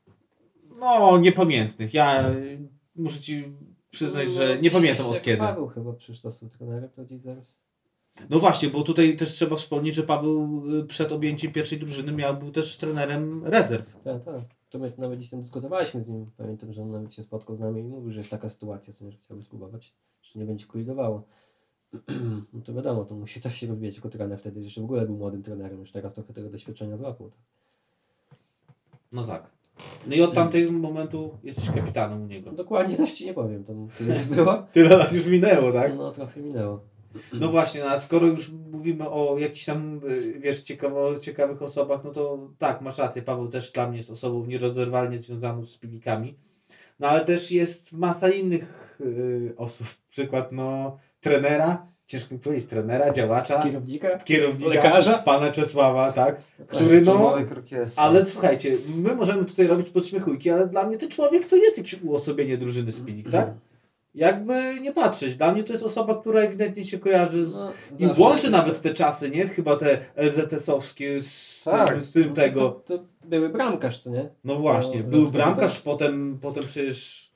[0.81, 1.95] no, niepamiętnych.
[1.95, 3.53] Ja y, muszę ci
[3.91, 5.39] przyznać, że nie pamiętam od kiedy.
[5.39, 7.61] Paweł chyba przecież został trenerem, to gdzieś zaraz.
[8.31, 12.37] No właśnie, bo tutaj też trzeba wspomnieć, że Paweł y, przed objęciem pierwszej drużyny miał,
[12.37, 13.97] był też trenerem rezerw.
[14.05, 14.41] Tak, tak.
[14.71, 16.31] To my nawet gdzieś tam dyskutowaliśmy z nim.
[16.37, 19.05] Pamiętam, że on nawet się spotkał z nami i mówił, że jest taka sytuacja, co
[19.05, 21.27] nie, chciałby spróbować, że nie będzie kolidowało.
[22.53, 24.61] no to wiadomo, to musi też się rozwijać jako trener wtedy.
[24.61, 27.31] Jeszcze w ogóle był młodym trenerem, już teraz trochę tego doświadczenia złapał.
[27.31, 27.39] Tak.
[29.13, 29.51] No tak.
[30.07, 32.53] No i od tamtego momentu jesteś kapitanem u niego.
[32.53, 34.55] Dokładnie też ci nie powiem, tam tyle było.
[34.73, 35.97] Tyle lat już minęło, tak?
[35.97, 36.81] No trochę minęło.
[37.33, 42.05] No właśnie, no a skoro już mówimy o jakichś tam, y, wiesz, ciekawo, ciekawych osobach,
[42.05, 46.35] no to tak, masz rację, Paweł też dla mnie jest osobą nierozerwalnie związaną z pilikami.
[47.01, 53.11] No ale też jest masa innych y, osób, przykład no trenera, ciężko mi powiedzieć, trenera,
[53.13, 54.19] działacza, Kierownika?
[54.19, 55.19] kierownika, Lekarza?
[55.19, 57.37] pana Czesława, tak, który no...
[57.97, 62.03] Ale słuchajcie, my możemy tutaj robić podśmiechujki, ale dla mnie ten człowiek to jest jakieś
[62.03, 63.55] uosobienie drużyny Spilik, tak?
[64.15, 67.55] Jakby nie patrzeć, dla mnie to jest osoba, która ewidentnie się kojarzy z...
[68.01, 69.47] No, I łączy nawet te czasy, nie?
[69.49, 71.91] Chyba te LZS-owskie z, Tak.
[71.91, 72.61] tym, z tym No tego.
[72.85, 74.29] To, to były bramkarz, co nie?
[74.45, 77.29] No właśnie, to- był to- bramkarz, potem, potem przecież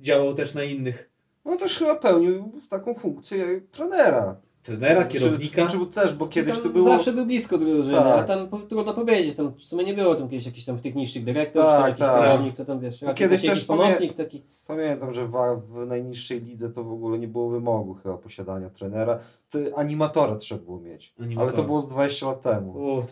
[0.00, 1.07] działał też na innych.
[1.48, 4.36] No też chyba pełnił taką funkcję trenera.
[4.62, 5.66] Trenera, kierownika.
[5.66, 6.84] Czy, czy też, bo kiedyś to było...
[6.84, 8.18] Zawsze był blisko drużyny, Tak.
[8.18, 11.66] a tam trudno powiedzieć, tam w sumie nie było tam kiedyś jakiś tam techniczny dyrektor,
[11.66, 12.22] Tak, czy tam jakiś tak.
[12.22, 14.42] kierownik, to tam wiesz, kiedyś jakiś pomocnik taki.
[14.66, 19.18] Pamiętam, że w, w najniższej lidze to w ogóle nie było wymogu chyba posiadania trenera.
[19.50, 21.14] To animatora trzeba było mieć.
[21.20, 21.42] Animatora.
[21.52, 23.02] Ale to było z 20 lat temu.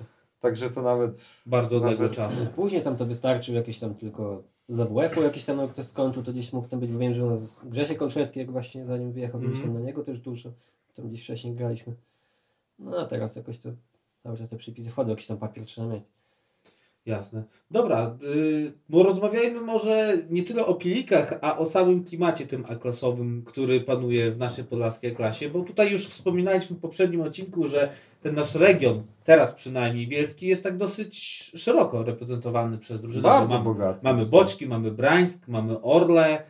[0.40, 1.24] Także to nawet...
[1.46, 2.46] bardzo odległe Nawet- czasy.
[2.56, 6.32] Później tam to wystarczył jakieś tam tylko z AWF-u jakiś tam jak ktoś skończył, to
[6.32, 9.40] gdzieś mógł tam być, bo wiem, że u nas Grzesiek Olszewski, jak właśnie zanim wyjechał,
[9.40, 9.72] gdzieś Mhm.
[9.72, 10.52] tam na niego też dużo,
[10.96, 11.94] tam gdzieś wcześniej graliśmy.
[12.78, 13.68] No a teraz jakoś to
[14.22, 16.02] cały czas te przepisy wchodzą, jakiś tam papier trzeba mieć.
[17.06, 17.44] Jasne.
[17.70, 23.42] Dobra, y, bo rozmawiajmy może nie tyle o pilikach, a o samym klimacie tym A-klasowym,
[23.46, 28.34] który panuje w naszej podlaskiej klasie, bo tutaj już wspominaliśmy w poprzednim odcinku, że ten
[28.34, 31.18] nasz region, teraz przynajmniej Bielski, jest tak dosyć
[31.56, 33.22] szeroko reprezentowany przez drużynę.
[33.22, 34.00] bo Bardzo mamy, bogaty.
[34.02, 36.42] Mamy Boćki, mamy Brańsk, mamy Orle,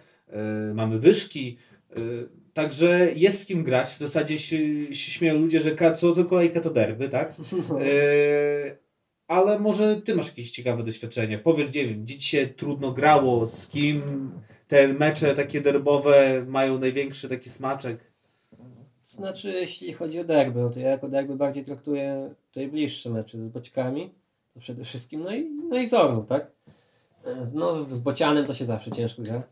[0.71, 1.57] y, mamy Wyszki.
[1.99, 3.89] Y, Także jest z kim grać.
[3.89, 4.59] W zasadzie się,
[4.95, 7.35] się śmieją ludzie, że co do kolejka to derby, tak?
[7.81, 8.77] E,
[9.29, 11.39] ale może ty masz jakieś ciekawe doświadczenie.
[11.39, 14.31] Powiesz, nie wiem, gdzie ci się trudno grało, z kim
[14.69, 18.11] te mecze takie derbowe mają największy taki smaczek.
[19.03, 23.43] Znaczy, jeśli chodzi o derby, no to ja jako derby bardziej traktuję tutaj bliższe mecze
[23.43, 24.15] z Boćkami,
[24.55, 26.51] to przede wszystkim, no i, no i z Orlą, tak?
[27.55, 29.43] No, z Bocianem to się zawsze ciężko gra.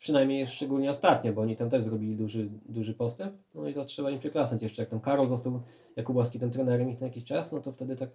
[0.00, 4.10] Przynajmniej szczególnie ostatnio, bo oni tam też zrobili duży, duży postęp, no i to trzeba
[4.10, 5.62] im przyklasnąć jeszcze, jak tam Karol został
[5.96, 8.10] Jakubowski tym trenerem ich na jakiś czas, no to wtedy tak,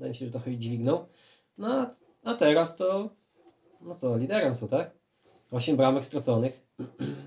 [0.00, 1.06] wydaje mi się, że trochę dźwignął.
[1.58, 1.90] No a,
[2.24, 3.10] a teraz to,
[3.80, 4.90] no co, liderem są, tak?
[5.50, 6.66] Osiem bramek straconych.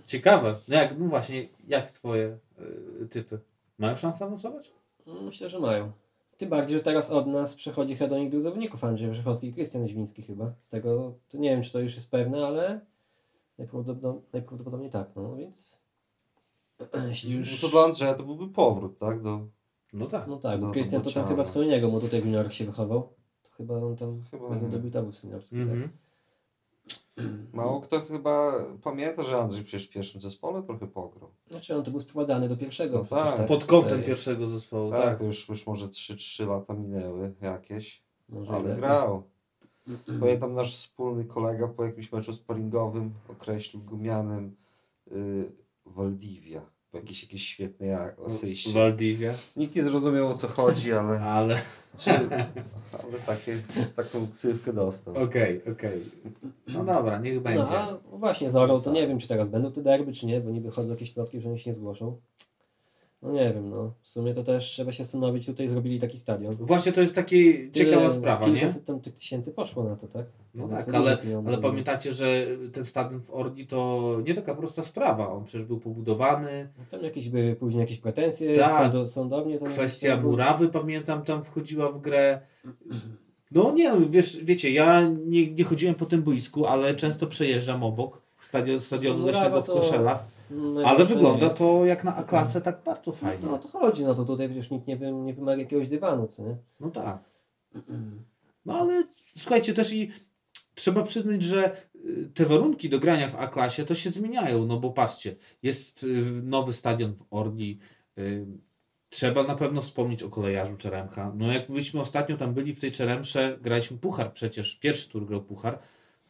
[0.05, 0.55] Ciekawe.
[0.67, 2.38] No jak, no właśnie, jak twoje
[3.01, 3.39] y, typy?
[3.77, 4.71] Mają szansę awansować?
[5.07, 5.91] No, Myślę, że mają.
[6.38, 9.53] Tym bardziej, że teraz od nas przechodzi chyba do nich dwóch zawodników, Andrzej Wrzechowski i
[9.53, 10.53] Krystian Źwiński chyba.
[10.62, 12.79] Z tego, to nie wiem, czy to już jest pewne, ale
[13.57, 15.81] najprawdopodobniej, najprawdopodobniej tak, no więc
[17.09, 17.62] jeśli No już...
[17.62, 19.21] to dla Andrzeja to byłby powrót, tak?
[19.21, 19.47] Do,
[19.93, 20.27] No tak.
[20.27, 22.65] No tak, bo No, Krystian to tam chyba w Solniego, bo tutaj w juniorach się
[22.65, 23.10] wychował.
[23.43, 24.60] To chyba on tam Chyba chyba nie.
[24.62, 25.56] zadebiutował seniorski.
[25.60, 25.82] Mhm.
[25.82, 27.25] Tak?
[27.53, 28.53] Mało kto chyba
[28.84, 31.29] pamięta, że Andrzej przecież w pierwszym zespole trochę pograł.
[31.47, 32.97] Znaczy on to był sprowadzany do pierwszego.
[32.97, 33.47] No przecież, tak.
[33.47, 35.19] Pod kątem Tutaj pierwszego zespołu, Tak, tak.
[35.19, 38.77] to już, już może 3-3 lata minęły jakieś, Może ale lepiej.
[38.77, 39.23] grał.
[40.19, 44.56] Pamiętam nasz wspólny kolega po jakimś meczu sparingowym określił go mianem
[45.12, 45.51] y,
[45.86, 46.62] Valdivia.
[46.93, 47.89] Po jakiejś, jakiejś świetnej
[48.25, 48.71] asyście.
[48.73, 49.34] Waldivia.
[49.56, 51.60] Nikt nie zrozumiał o co chodzi, ale, Ale
[52.91, 53.58] ale takie,
[53.95, 55.15] taką ksywkę dostał.
[55.17, 56.01] okej, okej.
[56.67, 57.77] No dobra, niech No, będzie.
[57.77, 60.49] a właśnie z Orą to nie wiem, czy teraz będą te derby, czy nie, bo
[60.51, 62.17] niby chodzą jakieś plotki, że oni się nie zgłoszą.
[63.21, 63.93] No nie wiem, no.
[64.03, 66.56] W sumie to też trzeba się zastanowić, tutaj zrobili taki stadion.
[66.60, 67.29] Właśnie to jest taka
[67.73, 68.53] ciekawa sprawa, nie?
[68.53, 70.25] Kilkaset tam tych tysięcy poszło na to, tak?
[70.53, 75.29] No tak, ale, ale pamiętacie, że ten stadion w Orli to nie taka prosta sprawa.
[75.33, 76.69] On przecież był pobudowany.
[76.91, 78.81] Tam jakieś były później jakieś pretensje Tak.
[78.83, 79.59] sądo, sądownie.
[79.59, 82.39] Kwestia murawy, pamiętam, tam wchodziła w grę.
[83.51, 87.83] No nie, no, wiesz, wiecie, ja nie, nie chodziłem po tym boisku, ale często przejeżdżam
[87.83, 90.25] obok stadion, stadionu Murawa leśnego w Koszelach.
[90.51, 91.59] No, Ale wygląda jest.
[91.59, 93.47] to jak na A-klasę tak bardzo fajnie.
[93.47, 96.43] No to chodzi, no to tutaj przecież nikt nie, wy, nie wymaga jakiegoś dywanu, co
[96.43, 96.55] nie?
[96.79, 97.17] No tak.
[98.65, 99.03] No ale
[99.35, 100.11] słuchajcie, też i
[100.75, 104.91] trzeba przyznać, że y, te warunki do grania w A-klasie to się zmieniają, no bo
[104.91, 107.79] patrzcie, jest y, nowy stadion w Orli,
[108.17, 108.45] y,
[109.09, 111.33] trzeba na pewno wspomnieć o kolejarzu Czeremcha.
[111.36, 115.43] No jak byliśmy ostatnio tam byli w tej Czeremsze, graliśmy puchar przecież, pierwszy tur grał
[115.43, 115.79] puchar,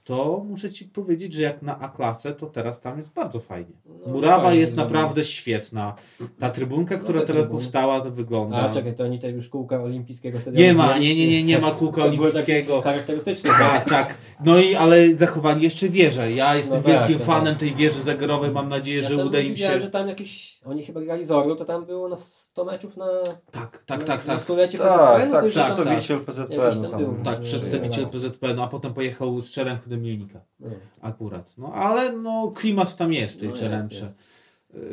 [0.04, 3.74] to muszę Ci powiedzieć, że jak na A-klasę, to teraz tam jest bardzo fajnie.
[3.86, 4.94] No, Murawa fajnie jest zrobili.
[4.94, 5.96] naprawdę świetna.
[6.40, 7.60] Ta trybunka, która te teraz trybuny.
[7.60, 8.58] powstała, to wygląda...
[8.58, 10.68] A czekaj, to oni tutaj już kółka olimpijskiego stadionu.
[10.68, 12.82] Nie ma, nie, nie, nie, nie ma kółka To było olimpijskiego.
[12.82, 13.50] charakterystyczne.
[13.50, 14.18] Tak, tak.
[14.46, 16.32] No i ale zachowali jeszcze wieżę.
[16.32, 17.58] Ja jestem No tak, wielkim no fanem tak.
[17.58, 18.52] tej wieży zegarowej.
[18.52, 19.82] Mam nadzieję, Ja że tam uda im się.
[19.82, 23.06] że tam jakieś, oni chyba grali z Orlu, to tam było na 100 meczów na,
[23.52, 24.42] Tak, tak, na, tak, na tak.
[24.42, 27.24] stulecie Tak, PZPN, no tak, to już tak, tam- przedstawiciel PZPN tam tam.
[27.24, 28.10] Tak, przedstawiciel No.
[28.10, 30.42] PZP, no a potem pojechał z Czeremchy do Mielnika.
[30.60, 30.70] No.
[31.02, 31.58] Akurat.
[31.58, 34.00] No ale no klimat tam jest tej No, Czeremcze.
[34.00, 34.34] jest,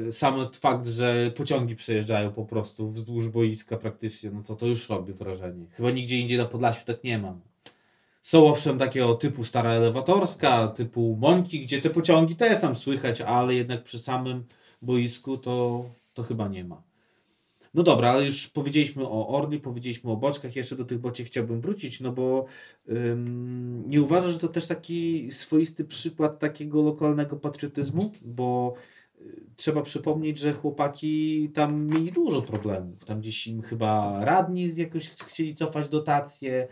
[0.08, 4.88] Y, Sam fakt, że pociągi przejeżdżają po prostu wzdłuż boiska praktycznie, no to to już
[4.88, 5.66] robi wrażenie.
[5.70, 7.40] Chyba nigdzie indziej na Podlasiu tak nie mam.
[8.22, 13.54] Są owszem takiego typu stara elewatorska, typu Mońki, gdzie te pociągi też tam słychać, ale
[13.54, 14.44] jednak przy samym
[14.82, 15.84] boisku to,
[16.14, 16.82] to chyba nie ma.
[17.74, 21.60] No dobra, ale już powiedzieliśmy o Orli, powiedzieliśmy o boczkach, jeszcze do tych boci chciałbym
[21.60, 22.44] wrócić, no bo
[22.88, 28.74] ym, nie uważasz, że to też taki swoisty przykład takiego lokalnego patriotyzmu, bo
[29.20, 33.04] y, trzeba przypomnieć, że chłopaki tam mieli dużo problemów.
[33.04, 36.68] Tam gdzieś im chyba radni z jakoś chcieli cofać dotacje,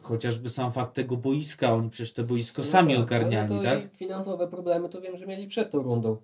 [0.00, 3.94] chociażby sam fakt tego boiska, oni przecież te boisko sami tak, ogarniali, tak?
[3.94, 6.16] Finansowe problemy to wiem, że mieli przed tą rundą.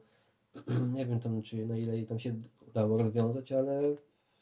[0.96, 2.34] nie wiem tam, czy na ile jej tam się
[2.68, 3.82] udało rozwiązać, ale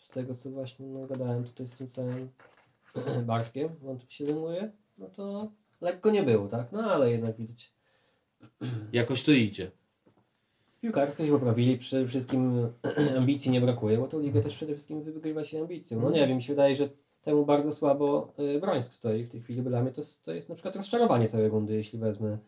[0.03, 2.29] z tego co właśnie no, gadałem tutaj z tym całym
[3.27, 6.73] Bartkiem, on tym się zajmuje, no to lekko nie było, tak?
[6.73, 7.73] No ale jednak widać.
[8.93, 9.71] Jakoś to idzie.
[10.81, 12.69] Piłkarkę się poprawili, przede wszystkim
[13.19, 16.01] ambicji nie brakuje, bo tą ligę też przede wszystkim wygrywa się ambicją.
[16.01, 16.89] No nie wiem, mi się wydaje, że
[17.23, 20.35] temu bardzo słabo y, Brońsk stoi w tej chwili, bo dla mnie to jest, to
[20.35, 22.39] jest na przykład rozczarowanie całej rundy, jeśli wezmę.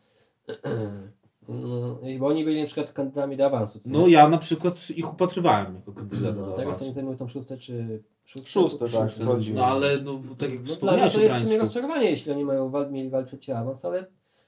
[1.48, 3.78] No, bo oni byli na przykład kandydatami do awansu.
[3.86, 3.98] nie?
[3.98, 7.58] No ja na przykład ich upatrywałem jako kandydata no, do teraz oni zajmują tą szóste
[7.58, 8.50] czy szóste?
[8.50, 9.24] Szóste, tak, Szóste.
[9.54, 12.70] No ale no, tak jak No wspomniałeś to jest w sumie rozczarowanie, jeśli oni mają
[12.70, 14.06] wal, mieli walczyć o awans, ale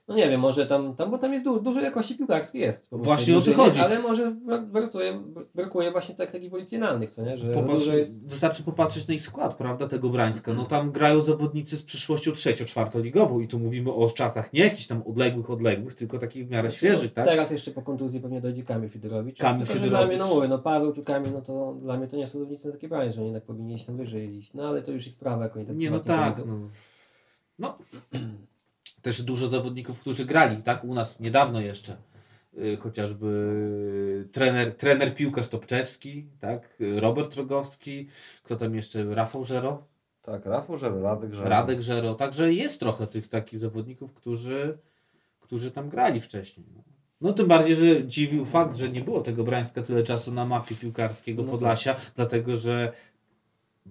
[0.09, 2.88] No nie wiem, może tam, tam bo tam jest du, dużo jakości piłkarskiej jest.
[2.92, 3.81] Właśnie o to chodzi.
[3.81, 5.21] Ale może bra- brakuje,
[5.55, 7.38] brakuje właśnie cech takich policjonalnych, co nie?
[7.38, 8.29] Że Popatrz, jest...
[8.29, 10.55] Wystarczy popatrzeć na ich skład, prawda, tego Brańska.
[10.55, 15.03] No tam grają zawodnicy z przyszłością trzecio-czwartoligową i tu mówimy o czasach nie jakichś tam
[15.07, 17.25] odległych, odległych, tylko takich w miarę świeżych, tak?
[17.25, 19.38] Teraz jeszcze po kontuzji pewnie dojdzie Kamil Fidorowicz.
[19.38, 20.35] Kamil Tylko, że Dla mnie, no Fidorowicz.
[20.35, 22.88] mówię, no Paweł czy Kamil, no to dla mnie to nie są zawodnicy na takie
[22.88, 24.55] branie, że oni jednak powinni iść tam wyżej iść.
[24.55, 26.47] No ale to już ich sprawa, jak oni tak Nie, no tak.
[26.47, 26.59] No.
[27.59, 27.79] no.
[29.02, 30.84] Też dużo zawodników, którzy grali, tak?
[30.84, 31.96] U nas niedawno jeszcze.
[32.58, 36.76] Y, Chociażby trener, trener piłkarz Topczewski, tak?
[36.96, 38.08] Robert Rogowski,
[38.42, 39.14] kto tam jeszcze?
[39.14, 39.84] Rafał Żero?
[40.22, 41.48] Tak, Rafał Żero, Radek Żero.
[41.48, 42.14] Radek Żero.
[42.14, 44.78] Także jest trochę tych takich zawodników, którzy,
[45.40, 46.66] którzy tam grali wcześniej.
[46.76, 46.82] No.
[47.20, 50.74] No tym bardziej, że dziwił fakt, że nie było tego Brańska tyle czasu na mapie
[50.74, 52.92] piłkarskiego No Podlasia, dlatego że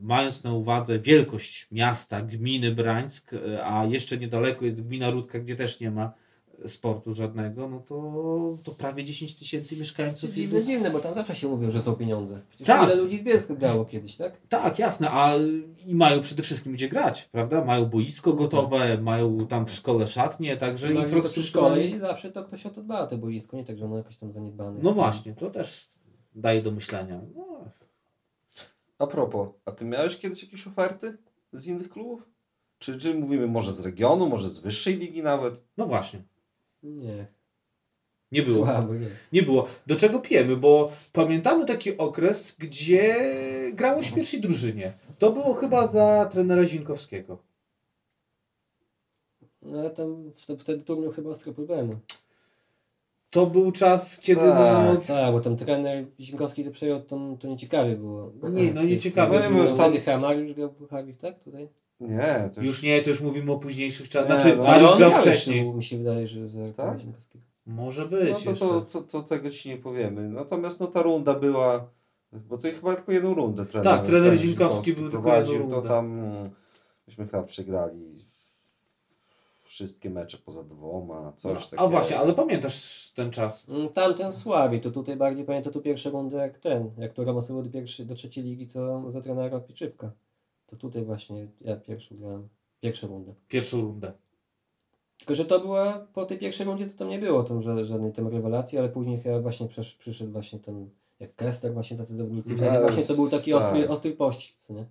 [0.02, 5.56] mając na uwadze wielkość miasta, gminy Brańsk, e, a jeszcze niedaleko jest gmina Rudka, gdzie
[5.56, 6.14] też nie ma
[6.66, 10.34] sportu żadnego, no to, to prawie 10 tysięcy mieszkańców.
[10.34, 12.42] Dziwne, dziwne, bo tam zawsze się mówiło, że są pieniądze.
[12.50, 12.86] Przecież Tak.
[12.86, 14.38] ile ludzi z Bielska grało kiedyś, tak?
[14.50, 15.36] Tak, jasne, a
[15.88, 17.66] i mają przede wszystkim gdzie grać, prawda?
[17.66, 21.66] Mają boisko No gotowe, mają tam w szkole szatnie, także No, to przy infrastruktura...
[21.66, 24.16] szkole i zawsze to ktoś o to dba, to boisko, nie tak, że ono jakoś
[24.18, 24.84] tam zaniedbane jest.
[24.84, 25.88] No właśnie, to też
[26.36, 27.22] daje do myślenia.
[27.36, 27.47] No,
[29.00, 31.18] A propos, a ty miałeś kiedyś jakieś oferty
[31.54, 32.30] z innych klubów?
[32.80, 35.64] Czy, czy mówimy może z regionu, może z wyższej ligi nawet?
[35.78, 36.22] no właśnie,
[36.84, 37.28] Nie.
[38.32, 38.66] nie było.
[38.66, 39.08] Słabo, nie.
[39.34, 39.68] Nie było.
[39.88, 40.58] Do czego pijemy?
[40.58, 43.34] Bo pamiętamy taki okres, gdzie
[43.74, 44.94] grało się w pierwszej drużynie.
[45.20, 47.38] To było chyba za trenera Zinkowskiego.
[49.62, 52.00] No ale tam wtedy, wtedy tu miał chyba ostre problemy.
[53.30, 54.86] To był czas, kiedy Tak.
[54.94, 55.02] no...
[55.08, 58.32] Tak, bo tam trener Zinkowski to przejął, to, to nieciekawie było.
[58.52, 61.44] Nie, no nieciekawie No mów, Wtedy chyba Mariusz grał Puchawik, tak?
[61.44, 61.68] Tutaj?
[62.00, 62.68] Nie, to już...
[62.68, 64.42] Już nie, to już mówimy o późniejszych czasach.
[64.42, 65.58] Znaczy, no, Mariusz on grał wcześniej.
[65.58, 66.76] jeszcze, Mi się wydaje, że za Tak?
[66.76, 67.00] tak?
[67.00, 67.44] Zinkowskiego.
[67.66, 68.66] Może być No to, jeszcze.
[68.66, 70.30] to, to, to tego ci nie powiemy.
[70.30, 71.90] Natomiast no ta runda była,
[72.32, 73.94] bo to chyba tylko jedną rundę trener.
[73.94, 75.90] Tak, trener ten Zinkowski był tylko jedną To rundę.
[75.90, 76.50] tam mm,
[77.08, 78.00] myśmy chyba przegrali
[79.78, 81.84] wszystkie mecze poza dwoma, coś takiego.
[81.84, 83.70] A właśnie, ale pamiętasz ten czas?
[83.70, 87.63] Mm, Tamten słabi, to tutaj bardziej pamiętam tu pierwszą rundę jak ten, jak to awansował
[87.63, 90.12] do, pierwszej, do trzeciej ligi, co za trenera Piczywka.
[90.66, 92.48] To tutaj właśnie ja pierwszy grałem.
[92.82, 93.34] Pierwszą rundę.
[93.48, 94.13] Pierwszą rundę.
[95.18, 98.13] Tylko, że to była, po tej pierwszej rundzie to tam nie było tam ża- żadnej
[98.13, 102.56] tam rewelacji, ale później chyba właśnie przesz, przyszedł właśnie ten, jak Kester, właśnie tacy zawodnicy.
[102.56, 103.62] Tak, właśnie to był taki tak.
[103.62, 104.86] ostry, ostry pościg, co nie?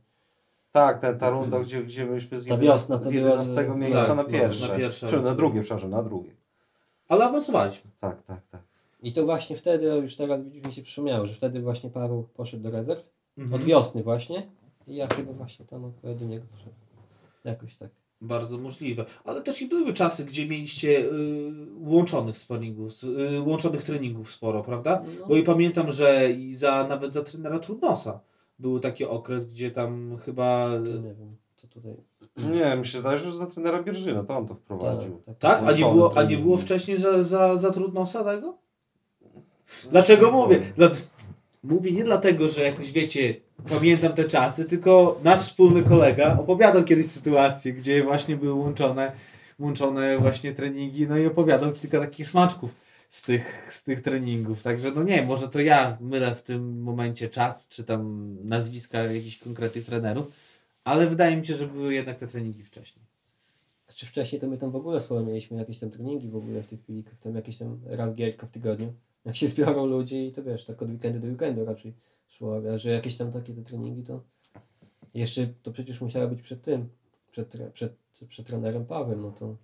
[0.76, 3.54] Tak, ten, ta runda, gdzie, gdzie myśmy z Ta 11, wiosna, co z była, 11
[3.54, 4.68] że- miejsca Tak, na pierwsze.
[4.68, 6.30] na pierwsze na drugie, przepraszam, na drugie.
[7.08, 7.90] Ale awansowaliśmy.
[8.00, 8.60] Tak, tak, tak.
[9.02, 12.62] I to właśnie wtedy, już teraz widzisz, mi się przypomniało, że wtedy właśnie Paweł poszedł
[12.62, 13.54] do rezerw, Mhm.
[13.60, 14.46] od wiosny właśnie.
[14.88, 16.74] I ja chyba właśnie tam akurat do niego poszedłem.
[17.44, 17.88] Jakoś tak.
[18.20, 19.04] Bardzo możliwe.
[19.24, 21.10] Ale też i były czasy, gdzie mieliście y,
[21.80, 22.92] łączonych sparingów,
[23.36, 25.02] y, łączonych treningów sporo, prawda?
[25.20, 25.26] No.
[25.26, 28.20] Bo i pamiętam, że i za nawet za trenera Trudnosa
[28.58, 30.70] był taki okres, gdzie tam chyba...
[30.86, 31.96] To nie wiem, co tutaj.
[32.36, 35.22] Nie, mi się wydaje, że za trenera Bierżyna, to on to wprowadził.
[35.26, 35.68] Tak, Tak?
[35.68, 38.58] A nie było, a nie było wcześniej za, za, za Trudnosa tego?
[39.90, 40.62] Dlaczego mówię?
[40.76, 40.88] Dla,
[41.64, 43.34] mówię nie dlatego, że jakoś wiecie,
[43.68, 49.12] pamiętam te czasy, tylko nasz wspólny kolega opowiadał kiedyś sytuację, gdzie właśnie były łączone,
[49.58, 54.62] łączone właśnie treningi, no i opowiadał kilka takich smaczków z tych, z tych treningów.
[54.62, 59.38] Także no nie, może to ja mylę w tym momencie czas, czy tam nazwiska jakichś
[59.38, 60.32] konkretnych trenerów,
[60.84, 63.04] ale wydaje mi się, że były jednak te treningi wcześniej.
[63.94, 66.66] Czy wcześniej to my tam w ogóle sporo mieliśmy jakieś tam treningi w ogóle w
[66.66, 68.92] tych pilikach, tam jakieś tam raz gierka w tygodniu.
[69.24, 71.94] Jak się zbiorą ludzie i to wiesz, tak od weekendu do weekendu raczej
[72.28, 74.20] szło, a że jakieś tam takie te treningi to
[75.14, 76.88] jeszcze to przecież musiało być przed tym,
[77.30, 77.92] przed, tre- przed,
[78.28, 79.56] przed trenerem Pawłem, no to,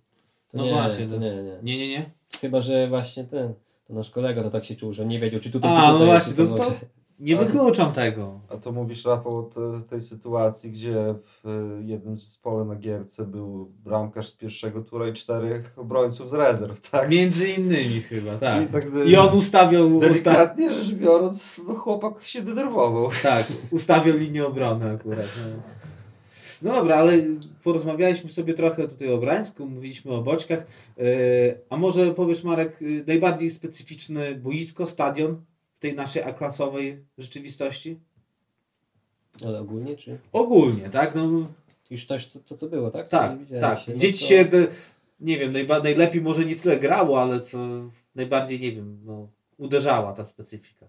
[0.49, 1.59] to No nie, właśnie, to to- nie, nie.
[1.63, 2.11] Nie, nie, nie.
[2.43, 3.53] Chyba, że właśnie ten,
[3.87, 5.91] to nasz kolega to tak się czuł, że nie wiedział, czy tutaj, A, czy no
[5.93, 6.71] tutaj właśnie, czy to, to
[7.19, 8.39] nie wykluczam tego.
[8.49, 13.25] A to mówisz, Rafał, o te- tej sytuacji, gdzie w e, jednym zespole na gierce
[13.25, 17.11] był bramkarz z pierwszego tura i czterech obrońców z rezerw, tak?
[17.11, 18.69] Między innymi chyba, tak.
[18.69, 23.09] I tak I on ustawiał, usta Delikatnie rzecz biorąc, no chłopak się denerwował.
[23.23, 25.27] tak, ustawiał linię obrony akurat.
[25.37, 25.61] No.
[26.61, 27.13] No dobra, ale
[27.63, 30.67] porozmawialiśmy sobie trochę tutaj o Brańsku, mówiliśmy o boczkach.
[30.97, 31.05] Yy,
[31.69, 35.41] a może powiesz Marek, yy, najbardziej specyficzny boisko, stadion
[35.73, 37.99] w tej naszej A-klasowej rzeczywistości?
[39.45, 41.15] Ale ogólnie, czy Ogólnie, tak?
[41.15, 41.47] No,
[41.89, 43.09] już też to, to co było, tak?
[43.09, 43.79] Co tak, tak.
[43.79, 44.47] się, no Gdzie ci to- się,
[45.19, 47.57] nie wiem, najba- najlepiej może nie tyle grało, ale co
[48.15, 50.85] najbardziej, nie wiem, no, uderzała ta specyfika.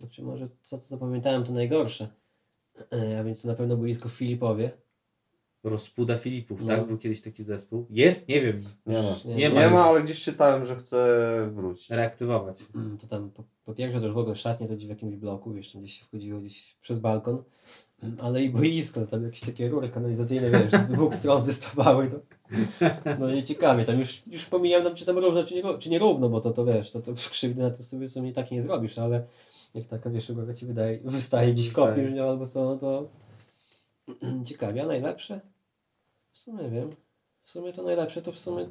[0.00, 2.08] Znaczy może co, co zapamiętałem to najgorsze.
[2.92, 4.70] E, A więc to na pewno boisko w Filipowie.
[5.64, 6.66] Rozpuda Filipów, No.
[6.68, 6.86] tak?
[6.86, 7.86] Był kiedyś taki zespół.
[7.90, 8.28] Jest?
[8.28, 8.62] Nie wiem.
[8.86, 9.16] Nie ma.
[9.24, 9.86] Nie, Nie Nie, ma ma, już.
[9.86, 10.98] ale gdzieś czytałem, że chce
[11.52, 11.90] wrócić.
[11.90, 12.58] Reaktywować.
[13.00, 15.52] To tam po, po pierwsze to już w ogóle szatnie to gdzieś w jakimś bloku,
[15.52, 17.42] wiesz, tam gdzieś się wchodziło gdzieś przez balkon,
[18.22, 22.16] ale i boisko, tam jakieś takie rury kanalizacyjne, wiesz, z dwóch stron wystawały, to
[23.18, 26.28] no i ciekawie, tam już, już pomijam tam, czy tam równo, czy, nie, czy nierówno,
[26.28, 29.24] bo to, to wiesz, to, to krzywdy na tym sobie, sobie tak nie zrobisz, ale
[29.74, 33.08] jak taka, wiesz, rura ci wydaje, wystaje gdzieś kopiesz nią albo co, no to
[34.44, 35.40] ciekawie, a najlepsze?
[36.32, 36.90] W sumie wiem.
[37.44, 38.68] W sumie to najlepsze to w sumie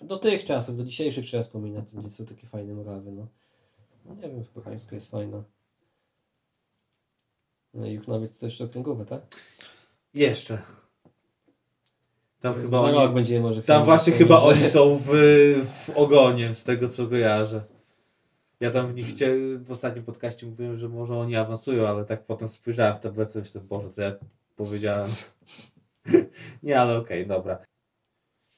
[0.00, 3.26] do tych czasów, do dzisiejszych trzeba wspominać, gdzie są takie fajne murawy, no.
[4.04, 5.42] No nie wiem, w Pochańsku jest fajna.
[7.74, 9.22] No i już nawet to jeszcze okręgowe, tak?
[10.14, 10.62] Jeszcze.
[12.40, 15.08] Tam chyba Za oni, rok będziemy może Tam właśnie chyba oni są w,
[15.64, 17.64] w ogonie, z tego co kojarzę.
[18.60, 19.26] Ja tam w nich chcia,
[19.60, 23.42] w ostatnim podcaście mówiłem, że może oni awansują, ale tak potem spojrzałem w tablicę i
[23.42, 24.12] myślałem, Boże, co ja
[24.56, 25.06] powiedziałem.
[26.62, 27.58] Nie, ale okej, dobra.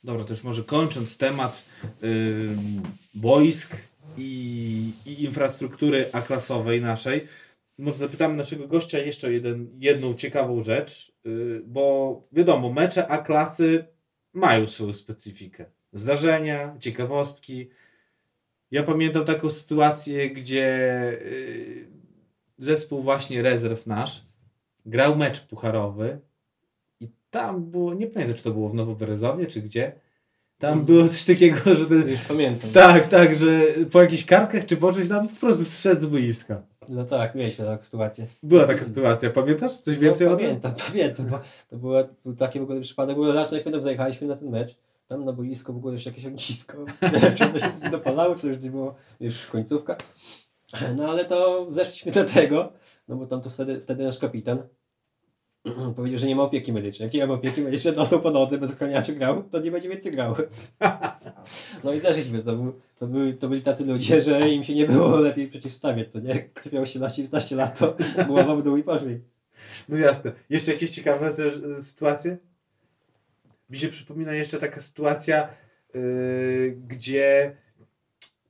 [0.04, 1.64] Dobra, to już może kończąc temat
[2.02, 2.82] ym,
[3.14, 3.76] boisk
[4.18, 7.28] i, i infrastruktury A-klasowej naszej,
[7.78, 13.84] może zapytamy naszego gościa jeszcze jeden, jedną ciekawą rzecz, yy, bo wiadomo, mecze A-klasy
[14.32, 15.64] mają swoją specyfikę.
[15.92, 17.70] Zdarzenia, ciekawostki.
[18.70, 20.66] Ja pamiętam taką sytuację, gdzie
[21.24, 21.88] yy,
[22.58, 24.26] zespół właśnie rezerw nasz
[24.86, 26.20] grał mecz pucharowy
[27.00, 29.92] i tam było, nie pamiętam czy to było w Nowoberezowie czy gdzie,
[30.58, 32.70] tam było coś takiego, że ten, Już pamiętam.
[32.70, 33.60] tak, tak, że
[33.92, 36.62] po jakichś kartkach czy po czymś tam po prostu zszedł z boiska.
[36.88, 38.26] No tak, mieliśmy taką sytuację.
[38.42, 40.46] Była taka sytuacja, pamiętasz coś więcej no, o tym?
[40.46, 41.26] Pamiętam, pamiętam.
[41.68, 44.76] To była, był taki w ogóle przypadek, bo znaczy, jak pamiętam, zajechaliśmy na ten mecz,
[45.08, 46.84] tam na boisko w ogóle jeszcze jakieś ognisko.
[47.36, 49.96] Czy ono się tu dopalało, czy już nie było, już końcówka.
[50.96, 52.72] No ale to zeszliśmy do tego,
[53.08, 54.62] no bo tam to wtedy, wtedy nasz kapitan
[55.96, 57.06] powiedział, że nie ma opieki medycznej.
[57.06, 60.12] Jak nie ma opieki medycznej, dostał po nodze, bez ochroniaczy grał, to nie będzie więcej
[60.12, 60.34] grał.
[61.84, 64.86] No i zeszliśmy, to, był, to, były, to byli tacy ludzie, że im się nie
[64.86, 66.28] było lepiej przeciwstawiać, co nie?
[66.28, 67.96] Jak ktoś miał 18-19 lat, to
[68.26, 69.20] głowa w dół i poszli.
[69.88, 70.32] No jasne.
[70.50, 71.32] Jeszcze jakieś ciekawe
[71.82, 72.38] sytuacje?
[73.70, 75.48] Mi się przypomina jeszcze taka sytuacja,
[75.94, 77.56] yy, gdzie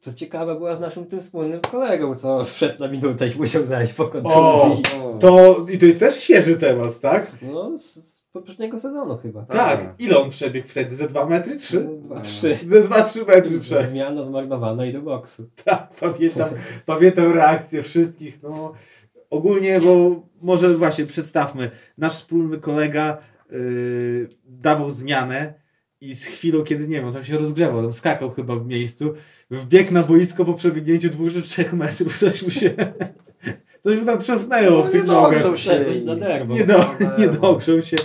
[0.00, 3.92] Co ciekawe była z naszym tym wspólnym kolegą, co wszedł na minutę i musiał zajść
[3.92, 4.84] po o, kontuzji.
[5.20, 7.32] to i to jest też świeży temat, tak?
[7.42, 9.44] No, z, z poprzedniego sezonu chyba.
[9.44, 9.94] Tak.
[9.98, 10.94] Ile on przebiegł wtedy?
[10.94, 11.56] Ze 2 metry?
[11.56, 11.84] 3?
[11.84, 12.58] No, z dwa, trzy.
[12.66, 13.90] Ze 2-3 metry przebiegł.
[13.90, 15.50] Zmiana zmarnowana i do boksu.
[15.64, 16.48] Tak, pamiętam,
[16.86, 18.42] pamiętam reakcję wszystkich.
[18.42, 18.72] No,
[19.30, 21.70] ogólnie, bo może właśnie przedstawmy.
[21.98, 23.18] Nasz wspólny kolega
[23.50, 25.54] yy, dawał zmianę
[26.00, 29.12] i z chwilą, kiedy nie wiem, tam się rozgrzewał, tam skakał chyba w miejscu,
[29.50, 32.74] wbiegł na boisko po przebiegnięciu dwóch czy trzech metrów, coś mu się,
[33.80, 35.42] coś mu tam trzasnęło w tych nogach.
[35.56, 35.84] się.
[36.16, 36.54] Nerwo.
[36.54, 36.84] Nie, do,
[37.18, 37.96] nie dogrzał się.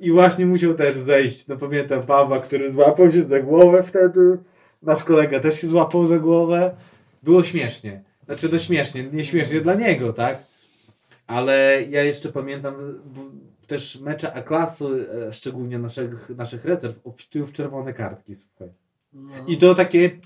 [0.00, 1.48] I właśnie musiał też zejść.
[1.48, 4.38] No pamiętam Pawła, który złapał się za głowę wtedy.
[4.82, 6.76] Nasz kolega też się złapał za głowę.
[7.22, 8.04] Było śmiesznie.
[8.26, 10.44] Znaczy to śmiesznie, nie śmiesznie dla niego, tak?
[11.26, 12.74] Ale ja jeszcze pamiętam
[13.66, 18.68] też mecze A-klasu, e, szczególnie naszych, naszych rezerw, obfitują w czerwone kartki, słuchaj.
[19.12, 19.30] No.
[19.48, 20.18] I to takie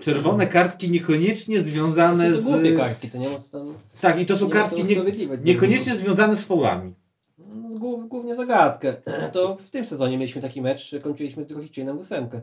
[0.00, 2.78] czerwone kartki niekoniecznie związane Znaczy, to głupie z...
[2.78, 3.74] kartki, to nie ma tam...
[4.00, 6.94] Tak, i to są Nie kartki nie, niekoniecznie związane z faulami.
[7.38, 8.94] No, z głów, głównie zagadkę.
[9.32, 12.40] To w tym sezonie mieliśmy taki mecz, że kończyliśmy z Drohiczynem ósemkę.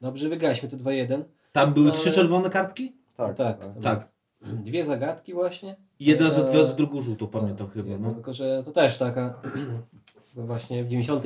[0.00, 1.22] Dobrze, wygraliśmy to 2-1.
[1.52, 2.92] Tam były Ale- trzy czerwone kartki?
[3.16, 3.58] Tak, Tak.
[3.82, 4.08] Tak.
[4.42, 5.76] Dwie zagadki właśnie.
[6.00, 7.90] Jedna za, Eee, dwa, z drugą żółtą, pamiętam chyba.
[7.90, 7.98] No.
[7.98, 8.12] No.
[8.14, 9.42] Tylko, że to też taka
[10.36, 11.24] właśnie w 90,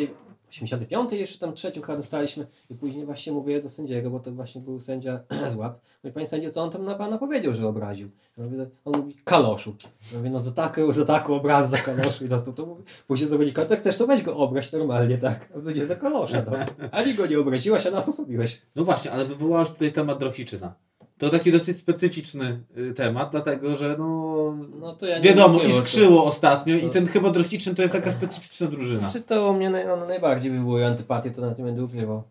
[0.51, 4.61] 85 jeszcze tam trzecią chyba dostaliśmy i później właśnie mówię do sędziego, bo to właśnie
[4.61, 5.21] był sędzia
[5.53, 5.81] z łap.
[6.05, 8.11] Mówię, panie sędzio, co on tam na pana powiedział, że obraził?
[8.39, 9.77] Ja mówię, on mówi, kaloszu.
[10.13, 12.67] Ja mówię, no za taką, za taką obraz za kaloszu i dostał to.
[12.67, 15.49] Mówi, później zawodzi, tak chcesz, to weź go obraź normalnie, tak.
[15.57, 16.53] On będzie za kalosza, no.
[16.91, 18.63] Ani go nie obraziłaś, a nas osłabiłeś.
[18.77, 20.75] no właśnie, ale wywołałeś tutaj temat Drohiczyna.
[21.19, 24.35] To taki dosyć specyficzny y, temat, dlatego że no...
[24.81, 25.79] No to ja nie wiadomo, mówię o tym.
[25.79, 29.01] iskrzyło ostatnio i To- ten chyba Drohiczyn to jest taka specyficzna drużyna.
[29.01, 32.23] Znaczy to u mnie naj, no, najbardziej wywołuje antypatię, to na tym będę ukrywał.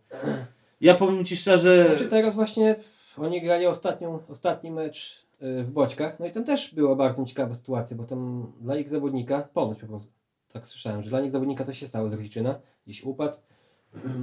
[0.81, 1.88] Ja powiem Ci szczerze...
[1.89, 2.75] Znaczy teraz właśnie
[3.17, 7.53] oni grali ostatnią, ostatni mecz y, w Boćkach, no i tam też była bardzo ciekawa
[7.53, 10.11] sytuacja, bo tam dla ich zawodnika, ponoć po prostu,
[10.53, 13.38] tak słyszałem, że dla nich zawodnika to się stało z Ruchiczyna, gdzieś upadł,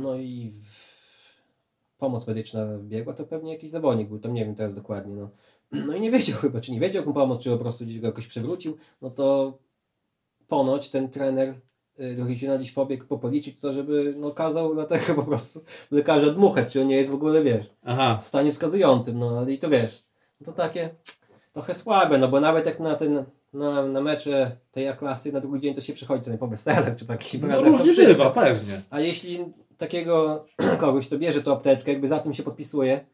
[0.02, 0.89] no i w...
[2.00, 5.30] pomoc medyczna wbiegła, to pewnie jakiś zawodnik był, tam nie wiem teraz dokładnie, no.
[5.86, 8.06] No i nie wiedział chyba, czy nie wiedział jaką pomoc, czy po prostu gdzieś go
[8.06, 9.58] jakoś przewrócił, no to
[10.48, 11.54] ponoć ten trener
[12.00, 16.30] y, do Ruchiczyna gdzieś pobiegł po policji, co, żeby no kazał dlatego po prostu lekarza
[16.32, 19.58] dmuchać, czy on nie jest w ogóle, wiesz, Aha, w stanie wskazującym, no ale i
[19.58, 20.02] to wiesz,
[20.40, 20.90] no to takie
[21.52, 25.60] trochę słabe, no bo nawet jak na ten na, na mecze tej A-klasy, na drugi
[25.60, 28.82] dzień to się przychodzi sobie po weselach, czy po jakichś No różnie bywa, pewnie.
[28.90, 29.44] A jeśli
[29.78, 30.44] takiego
[30.80, 33.06] kogoś, to bierze tą apteczkę, jakby za tym się podpisuje,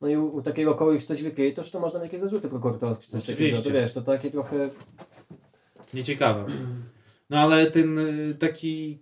[0.00, 3.06] no i u, u takiego kogoś coś wykryje, to już to można jakieś zarzuty prokuratorskie,
[3.08, 3.70] coś takiego, Oczywiście.
[3.70, 4.68] to wiesz, to takie trochę...
[5.94, 6.46] Nieciekawe.
[7.30, 8.98] No ale ten y, taki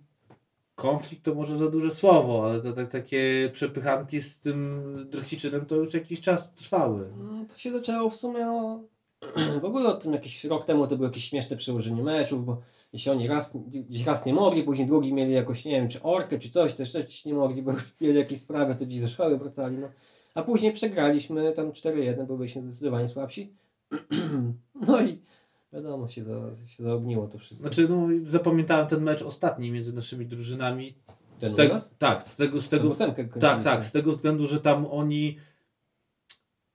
[0.75, 5.75] konflikt to może za duże słowo, ale to tak, takie przepychanki z tym Drochiczynem to
[5.75, 7.09] już jakiś czas trwały.
[7.17, 8.47] No, to się zaczęło w sumie.
[9.61, 12.61] W ogóle o tym jakiś rok temu to było jakieś śmieszne przełożenie meczów, bo
[12.93, 13.57] jeśli oni raz,
[14.05, 17.29] raz nie mogli, później drugi mieli jakoś, nie wiem, czy orkę, czy coś, też trzeci
[17.29, 17.71] nie mogli, bo
[18.01, 19.89] mieli jakieś sprawy, to gdzieś ze szkoły wracali, no.
[20.35, 23.53] A później przegraliśmy tam 4-1, bo byliśmy zdecydowanie słabsi.
[24.87, 25.19] No i
[25.73, 26.33] wiadomo, się, za,
[26.67, 27.67] się zaogniło to wszystko.
[27.67, 30.93] Znaczy, no zapamiętałem ten mecz ostatni między naszymi drużynami.
[31.39, 31.95] Ten z nas?
[31.97, 32.95] tak, z tego, z tego,
[33.39, 35.37] tak, tak, z tego względu, że tam oni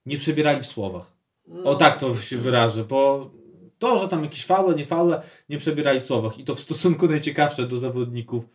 [0.05, 1.18] nie przebierali w słowach.
[1.63, 3.31] O tak to się wyrażę, bo
[3.79, 6.39] to, że tam jakieś faule, nie faule, nie przebierali słowach.
[6.39, 8.47] I to w stosunku najciekawsze do zawodników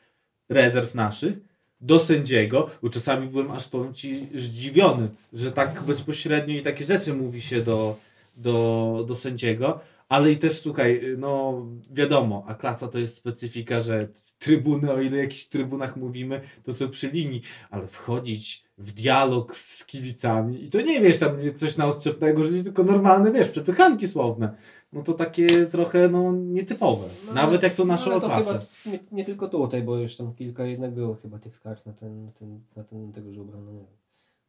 [0.49, 1.35] rezerw naszych,
[1.81, 7.15] do sędziego, bo czasami byłem aż powiem Ci zdziwiony, że tak bezpośrednio i takie rzeczy
[7.15, 7.97] mówi się do,
[8.37, 9.81] do, do sędziego.
[10.09, 15.19] Ale i też słuchaj, no wiadomo, a klasa to jest specyfika, że trybuny, o ile
[15.19, 20.81] jakichś trybunach mówimy, to są przy linii, ale wchodzić w dialog z kibicami i to
[20.81, 24.57] nie wiesz tam coś na odczepnego, że tylko normalne, wiesz, przepychanki słowne.
[24.93, 27.09] No to takie trochę no nietypowe.
[27.35, 28.67] Nawet jak to to klasę.
[28.83, 31.93] chyba nie, nie tylko tutaj, bo już tam kilka jednak było chyba tych skarg na
[31.93, 33.97] ten, na ten, na ten tego żubra, no nie wiem.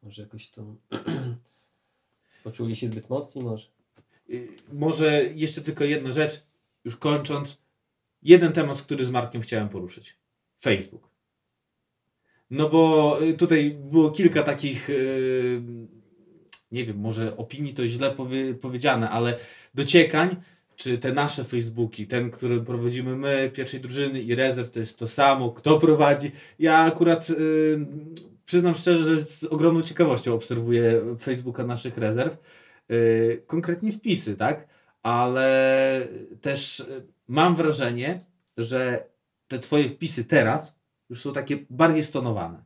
[0.02, 0.76] Może jakoś tam
[2.44, 3.66] poczuli się zbyt mocni, może.
[4.30, 6.42] Y, Może jeszcze tylko jedna rzecz,
[6.84, 7.62] już kończąc.
[8.22, 10.16] Jeden temat, który z Markiem chciałem poruszyć.
[10.60, 11.15] Facebook.
[12.50, 15.62] No bo y, tutaj było kilka takich, y,
[16.72, 19.38] nie wiem, może opinii to źle powie, powiedziane, ale
[19.74, 20.36] dociekań,
[20.76, 25.06] czy te nasze Facebooki, ten, który prowadzimy my, pierwszej drużyny i rezerw, to jest to
[25.06, 26.30] samo, kto prowadzi.
[26.58, 27.78] Ja akurat y,
[28.44, 32.38] przyznam szczerze, że z ogromną ciekawością obserwuję Facebooka naszych rezerw
[33.46, 34.68] konkretnie wpisy, tak?
[35.02, 36.08] Ale
[36.40, 36.84] też
[37.28, 38.26] mam wrażenie,
[38.56, 39.08] że
[39.48, 40.80] te twoje wpisy teraz
[41.10, 42.64] już są takie bardziej stonowane.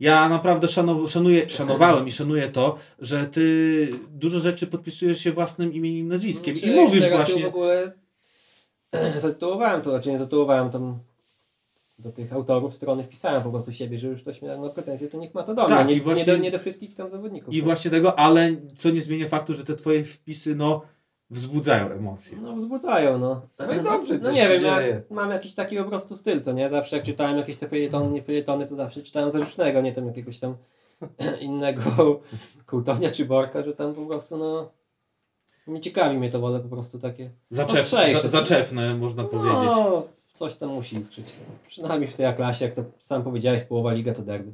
[0.00, 5.72] Ja naprawdę szanow- szanuję, szanowałem i szanuję to, że ty dużo rzeczy podpisujesz się własnym
[5.72, 7.42] imieniem, nazwiskiem Znaczy, i mówisz właśnie...
[7.42, 7.92] w ogóle
[9.20, 10.98] zatytułowałem to, raczej nie zatytułowałem tam
[11.98, 15.18] do tych autorów strony wpisałem po prostu siebie, że już ktoś miał no, pretensje, to
[15.18, 17.10] niech ma to do mnie, Tak, nie, i właśnie- nie, do, nie do wszystkich tam
[17.10, 17.54] zawodników.
[17.54, 20.82] I właśnie tego, ale co nie zmienia faktu, że te twoje wpisy, no,
[21.30, 22.38] wzbudzają emocje.
[22.42, 23.40] No wzbudzają, no.
[23.58, 25.02] No i dobrze, No coś nie się wiem, ja dzieje.
[25.10, 26.68] mam jakiś taki po prostu styl, co nie?
[26.68, 30.38] Zawsze jak czytałem jakieś te felietony, nie felietony, to zawsze czytałem zarzecznego, nie tam jakiegoś
[30.40, 30.56] tam
[31.40, 32.20] innego
[32.66, 34.70] Kołtonia czy Borka, że tam po prostu, no...
[35.66, 37.30] Nie ciekawi mnie to, wolę po prostu takie...
[37.50, 39.62] Zaczep, za, zaczepne, można powiedzieć.
[39.64, 41.36] No, coś tam musi iskrzyć.
[41.68, 44.52] Przynajmniej w tej klasie, jak to sam powiedziałeś, połowa liga to derby.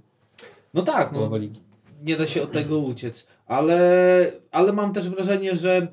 [0.75, 1.61] No tak, no, Połowa ligi.
[2.05, 3.27] Nie da się od tego uciec.
[3.47, 5.89] Ale, ale mam też wrażenie, że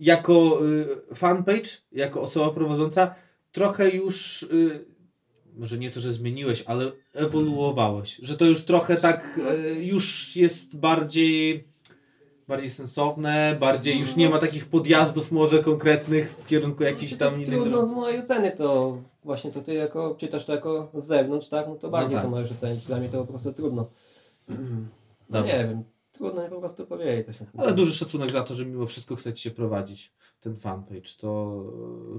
[0.00, 0.60] jako
[1.10, 3.14] y, fanpage, jako osoba prowadząca,
[3.52, 4.84] trochę już, y,
[5.56, 8.16] może nie to, że zmieniłeś, ale ewoluowałeś.
[8.22, 9.38] Że to już trochę tak
[9.78, 11.64] y, już jest bardziej
[12.48, 17.48] bardziej sensowne, bardziej już nie ma takich podjazdów może konkretnych w kierunku jakichś tam innych
[17.48, 21.68] Trudno z mojej oceny to właśnie to ty jako czytasz to jako z zewnątrz, tak?
[21.68, 22.24] No to bardziej tak.
[22.24, 22.86] to możesz ocenić.
[22.86, 23.86] Dla mnie to po prostu trudno.
[25.40, 25.84] No nie wiem.
[26.12, 29.50] Trudno mi po prostu powiedzieć coś Ale duży szacunek za to, że mimo wszystko chcecie
[29.50, 31.10] prowadzić ten fanpage.
[31.18, 31.64] To,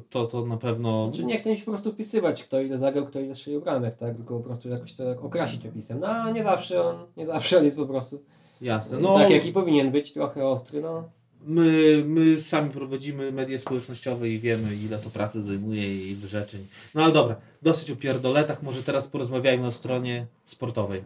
[0.09, 1.05] to, to na pewno...
[1.05, 3.95] Znaczy nie chcę mi się po prostu wpisywać, kto ile zagrał, kto ile strzelił bramek,
[3.95, 4.15] tak?
[4.15, 5.99] Tylko po prostu jakoś to tak okrasić opisem.
[5.99, 8.23] No nie zawsze on, nie zawsze on jest po prostu
[8.61, 8.97] Jasne.
[8.99, 11.09] No, tak jaki powinien być, trochę ostry, no.
[11.45, 16.67] my, my sami prowadzimy media społecznościowe i wiemy, ile to pracy zajmuje i wyrzeczeń.
[16.95, 18.63] No ale dobra, dosyć o pierdoletach.
[18.63, 21.03] Może teraz porozmawiajmy o stronie sportowej.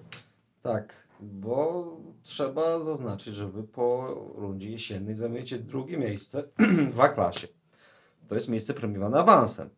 [0.68, 1.88] Tak, bo
[2.24, 6.44] trzeba zaznaczyć, że wy po rundzie jesiennej zajmujecie drugie miejsce
[6.96, 7.48] w A-klasie.
[8.28, 9.70] To jest miejsce premiowane awansem.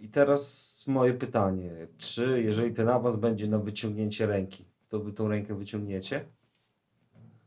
[0.00, 5.28] I teraz moje pytanie, czy jeżeli ten awans będzie na wyciągnięcie ręki, to wy tą
[5.28, 6.24] rękę wyciągniecie?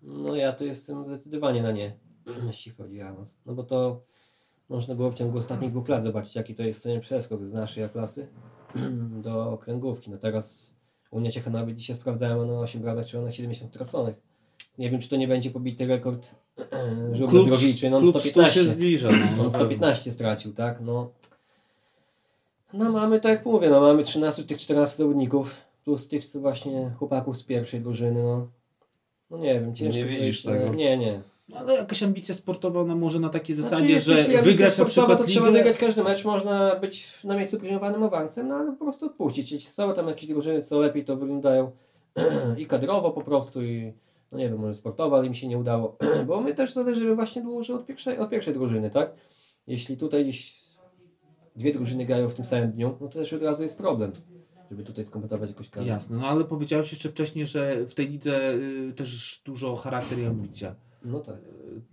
[0.01, 1.97] No ja tu jestem zdecydowanie na nie,
[2.47, 3.37] jeśli chodzi o awans.
[3.45, 4.01] No bo to
[4.69, 8.27] można było w ciągu ostatnich dwóch lat zobaczyć, jaki to jest przeskok z naszej klasy
[9.23, 10.11] do okręgówki.
[10.11, 10.78] No teraz
[11.11, 14.15] Unia Ciechanowie dzisiaj sprawdzałem, no 8 bramek strzelonych, 70 straconych.
[14.77, 16.35] Nie wiem, czy to nie będzie pobity rekord
[17.13, 18.63] Żubry Drogiczy, no on klub 100 się 115.
[18.63, 19.09] zbliża.
[19.11, 19.49] No, On na pewno.
[19.49, 20.81] 115 stracił, tak?
[20.81, 21.09] No,
[22.73, 27.37] no mamy, tak jak mówię, no mamy 13 tych 14 zawodników, plus tych właśnie chłopaków
[27.37, 28.47] z pierwszej drużyny, no.
[29.29, 30.65] No nie wiem, ciężko Nie widzisz powiedzieć, tego?
[30.65, 31.21] no, Nie, nie.
[31.49, 34.85] No, ale jakaś ambicja sportowa, ona może na takiej Znaczy, zasadzie, jeśli że wygrać na
[34.85, 35.57] przykład to trzeba ligę...
[35.57, 39.51] wygrać każdy mecz, można być na miejscu premiowanym awansem, no ale po prostu odpuścić.
[39.51, 41.71] Jeśli są tam jakieś drużyny, co lepiej to wyglądają
[42.57, 43.93] i kadrowo po prostu i
[44.31, 45.97] no nie wiem, może sportowo, ale im się nie udało.
[46.27, 49.11] Bo my też zależymy właśnie dłużej od pierwszej, od pierwszej drużyny, tak?
[49.67, 50.59] Jeśli tutaj gdzieś
[51.55, 54.11] dwie drużyny grają w tym samym dniu, no to też od razu jest problem,
[54.71, 55.89] żeby tutaj skompletować jakoś kadrę.
[55.89, 60.25] Jasne, no ale powiedziałeś jeszcze wcześniej, że w tej lidze y, też dużo charakter i
[60.25, 60.75] ambicja.
[61.05, 61.35] No tak.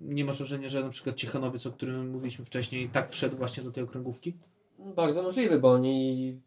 [0.01, 3.73] Nie masz wrażenia, że na przykład Ciechanowiec, o którym mówiliśmy wcześniej, tak wszedł właśnie do
[3.73, 4.35] tej okręgówki?
[4.79, 6.41] Bardzo możliwe, bo oni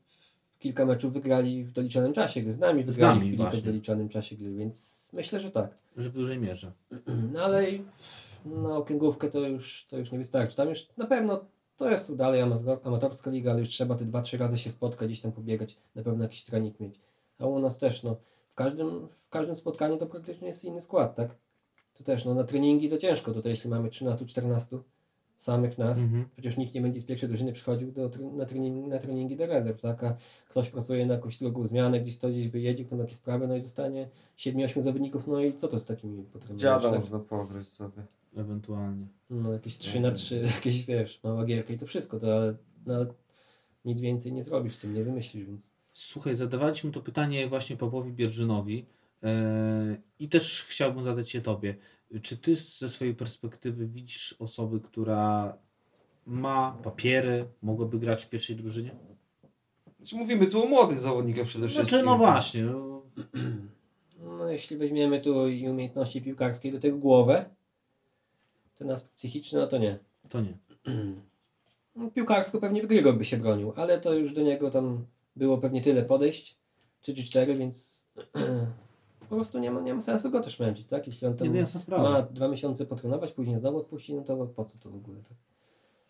[0.60, 4.36] kilka meczów wygrali w doliczonym czasie, z nami Z wygrali nami w w doliczonym czasie
[4.36, 5.78] gry, więc myślę, że tak.
[5.98, 6.72] Że w dużej mierze.
[7.34, 7.66] No ale
[8.46, 10.58] na okręgówkę to już, to już nie wystarczy.
[10.58, 11.46] Tam już na pewno
[11.78, 15.08] to jest dalej amator, amatorska liga, ale już trzeba te dwa, trzy razy się spotkać,
[15.08, 16.96] gdzieś tam pobiegać, na pewno jakiś trening mieć.
[17.40, 18.16] A u nas też, no,
[18.50, 21.30] w każdym, w każdym spotkaniu to praktycznie jest inny skład, tak?
[22.00, 23.34] To też, no, na treningi to ciężko.
[23.34, 24.80] Tutaj jeśli mamy 13-14
[25.38, 26.26] samych nas, Mhm.
[26.34, 29.82] przecież nikt nie będzie z pierwszej drużyny przychodził do, na, trening, na treningi do rezerw,
[29.82, 30.04] tak?
[30.04, 30.18] A
[30.50, 33.56] ktoś pracuje na jakąś drugą zmianę, gdzieś to gdzieś wyjedzie, kto ma jakieś sprawy, no
[33.56, 36.62] i zostanie 7-8 zawodników, no i co to z takimi potrzebnymi?
[36.62, 37.00] Dziada tak?
[37.00, 38.04] można pograć sobie.
[38.36, 39.08] Ewentualnie.
[39.30, 42.96] No jakieś 3 na 3, jakieś wiesz, mała gierka i to wszystko, to ale, no,
[42.96, 43.06] ale
[43.86, 48.12] nic więcej nie zrobisz z tym, nie wymyślisz, więc Słuchaj, zadawaliśmy to pytanie właśnie Pawłowi
[48.12, 48.86] Bierżynowi
[50.20, 51.76] i też chciałbym zadać je Tobie.
[52.22, 55.58] Czy Ty ze swojej perspektywy widzisz osoby, która
[56.26, 58.92] ma papiery, mogłaby grać w pierwszej drużynie?
[60.00, 61.90] Znaczy mówimy tu o młodych zawodnikach przede wszystkim.
[61.90, 62.64] Znaczy, no właśnie.
[62.64, 63.02] no,
[64.38, 67.46] no jeśli weźmiemy tu i umiejętności piłkarskiej do tego głowę,
[68.76, 69.98] to nas psychiczne, no to nie.
[70.30, 70.54] To nie.
[71.96, 75.06] No, piłkarsko pewnie Grygor by się bronił, ale to już do niego tam
[75.36, 76.58] było pewnie tyle podejść,
[77.02, 78.08] 3 czy 4, więc
[79.30, 81.08] po prostu nie ma, nie ma sensu go też męczyć, tak?
[81.08, 82.04] Jeśli on tam Nie, sprawa.
[82.12, 85.38] ma dwa miesiące potrenować, później znowu odpuści, no to po co to w ogóle, tak?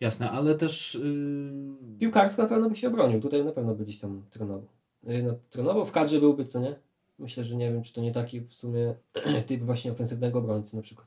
[0.00, 3.98] Jasne, ale też yy, Piłkarsko na pewno by się obronił, tutaj na pewno by gdzieś
[4.00, 4.64] tam trenował.
[5.04, 6.74] Yy, No, trenował, w kadrze byłby, co nie?
[7.18, 8.94] Myślę, że nie wiem, czy to nie taki w sumie
[9.46, 11.06] typ właśnie ofensywnego obrońcy na przykład.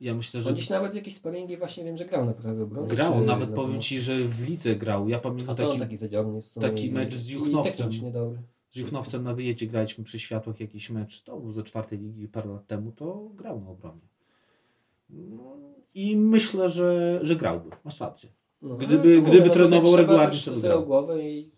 [0.00, 2.88] ja myślę, On że gdzieś nawet jakieś sparingi właśnie wiem, że grał na prawej obronie.
[2.88, 3.80] grał, nawet na powiem.
[3.80, 5.08] Ci, że w lidze grał.
[5.08, 7.90] Ja A pamiętam to on taki, taki zadziorny taki i- mecz z i Juchnowcem.
[8.12, 8.38] dobry.
[8.76, 12.50] Z Juchnowcem na wyjeździe graliśmy przy światłach jakiś mecz, to był ze czwartej ligi parę
[12.50, 14.00] lat temu, to grał na obronie.
[15.10, 15.56] No,
[15.94, 17.70] I myślę, że, że grałby.
[17.84, 18.28] Masz rację.
[18.62, 20.86] No, Gdyby- gdyby no, trenował regularnie, to by grał.
[20.86, 21.50] głowę i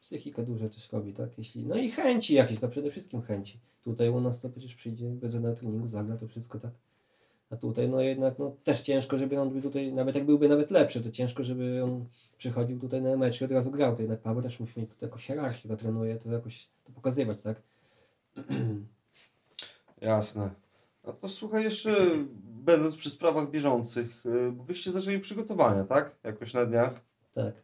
[0.00, 1.38] psychika dużo też robi, tak?
[1.38, 3.60] Jeśli, no i chęci jakieś, to przede wszystkim chęci.
[3.84, 6.72] Tutaj u nas to przecież przyjdzie bez żadnego treningu, zagra to wszystko, tak?
[7.50, 10.70] A tutaj no jednak no, też ciężko, żeby on by tutaj, nawet jak byłby nawet
[10.70, 12.04] lepszy, to ciężko, żeby on
[12.38, 13.96] przychodził tutaj na mecz i od razu grał.
[13.96, 17.42] To jednak Paweł też musi mieć tutaj jakąś hierarchię, to trenuje, to jakoś to pokazywać,
[17.42, 17.62] tak?
[20.00, 20.50] Jasne.
[21.06, 21.96] No to słuchaj, jeszcze
[22.44, 26.16] będąc przy sprawach bieżących, y, wyście zaczęli przygotowania, tak?
[26.24, 27.00] Jakoś na dniach.
[27.32, 27.54] Tak.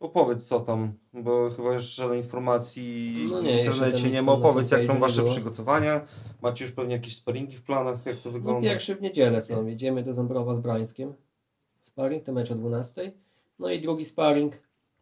[0.00, 4.32] Opowiedz co tam, bo chyba jeszcze żadnej informacji No w nie, jeszcze internecie nie ma.
[4.32, 6.06] Opowiedz jak tam wasze przygotowania.
[6.42, 8.68] Macie już pewnie jakieś sparingi w planach, jak to No wygląda?
[8.68, 11.14] pierwszy w niedzielę, co jedziemy do Zambrowa z Brańskiem.
[11.80, 13.12] Sparring, to mecz o 12.
[13.58, 14.52] No i drugi sparring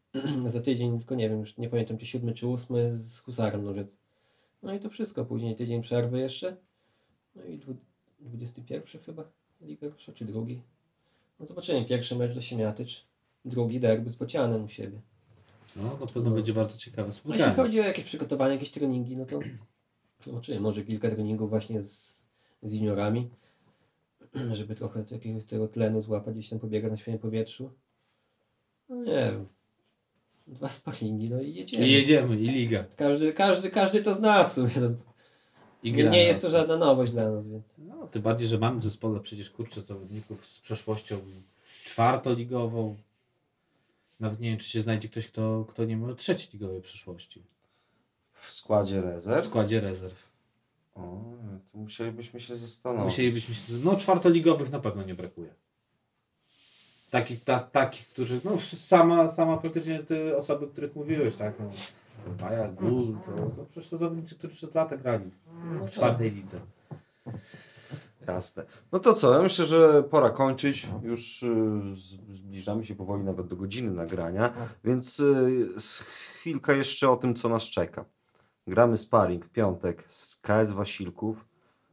[0.46, 3.98] za tydzień, tylko nie wiem, już nie pamiętam czy siódmy czy ósmy z Husarem Nożyc.
[4.62, 6.56] No i to wszystko, później tydzień przerwy jeszcze.
[7.34, 7.76] No i dwu-
[8.20, 9.24] 21 chyba
[9.60, 10.60] Liga Rusza, czy drugi.
[11.40, 13.04] No zobaczymy, pierwszy mecz do Siemiatycz,
[13.46, 15.00] drugi derby z Bocianem u siebie.
[15.76, 17.54] No, na pewno będzie bardzo ciekawe A jeśli spotkanie.
[17.54, 19.40] chodzi o jakieś przygotowanie, jakieś treningi, no to
[20.20, 22.28] zobaczymy, może kilka treningów właśnie z,
[22.62, 23.30] z juniorami,
[24.52, 25.04] żeby trochę
[25.48, 27.70] tego tlenu złapać, gdzieś tam pobiegać na świeżym powietrzu.
[28.88, 29.46] No nie wiem.
[30.46, 31.86] Dwa sparingi, no i jedziemy.
[31.86, 32.84] I jedziemy, i liga.
[32.96, 34.70] Każdy, każdy, każdy to zna, w sumie.
[34.70, 34.90] To
[35.82, 38.80] I nie, nie jest to żadna nowość dla nas, więc No, tym bardziej, że mamy
[38.80, 41.18] w zespole przecież kurczę zawodników z przeszłością
[41.84, 42.96] czwartoligową.
[44.20, 47.42] Nawet nie wiem, czy się znajdzie ktoś, kto, kto nie ma trzecioligowej przeszłości
[48.32, 49.44] W składzie w rezerw?
[49.44, 50.28] składzie rezerw.
[50.94, 51.00] O,
[51.72, 53.04] to musielibyśmy się zastanowić.
[53.04, 53.72] Musielibyśmy się.
[53.84, 55.54] No, czwartoligowych na pewno nie brakuje.
[57.10, 58.40] Takich, ta, takich którzy.
[58.44, 61.54] No, sama, sama praktycznie te osoby, o których mówiłeś, tak?
[61.60, 61.70] No,
[62.26, 65.30] Waja, Gul, to, to przecież to zawodnicy, którzy przez lata grali
[65.82, 66.60] w czwartej lidze.
[68.26, 68.64] Jasne.
[68.92, 70.88] No to co, ja myślę, że pora kończyć.
[71.02, 71.52] Już y,
[72.30, 74.52] zbliżamy się powoli nawet do godziny nagrania,
[74.84, 75.68] więc y,
[76.34, 78.04] chwilkę jeszcze o tym, co nas czeka.
[78.66, 81.44] Gramy sparring w piątek z KS Wasilków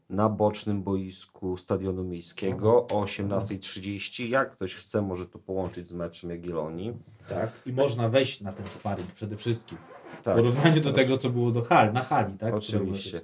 [0.10, 4.28] na bocznym boisku Stadionu Miejskiego o 18.30.
[4.30, 6.94] Jak ktoś chce, może to połączyć z meczem Jagiellonii.
[7.30, 7.52] Tak.
[7.66, 9.78] I można wejść na ten sparring przede wszystkim.
[10.22, 10.36] W Tak.
[10.36, 12.54] porównaniu do tego, co było do hali, na hali, tak?
[12.54, 13.22] Oczywiście.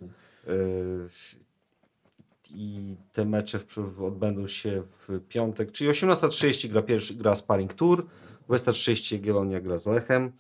[2.52, 6.84] Y, i te mecze w, odbędą się w piątek, czyli 18.30 gra,
[7.18, 8.06] gra Sparring Tour,
[8.50, 10.32] 20.30 Jagiellonia gra z Lechem.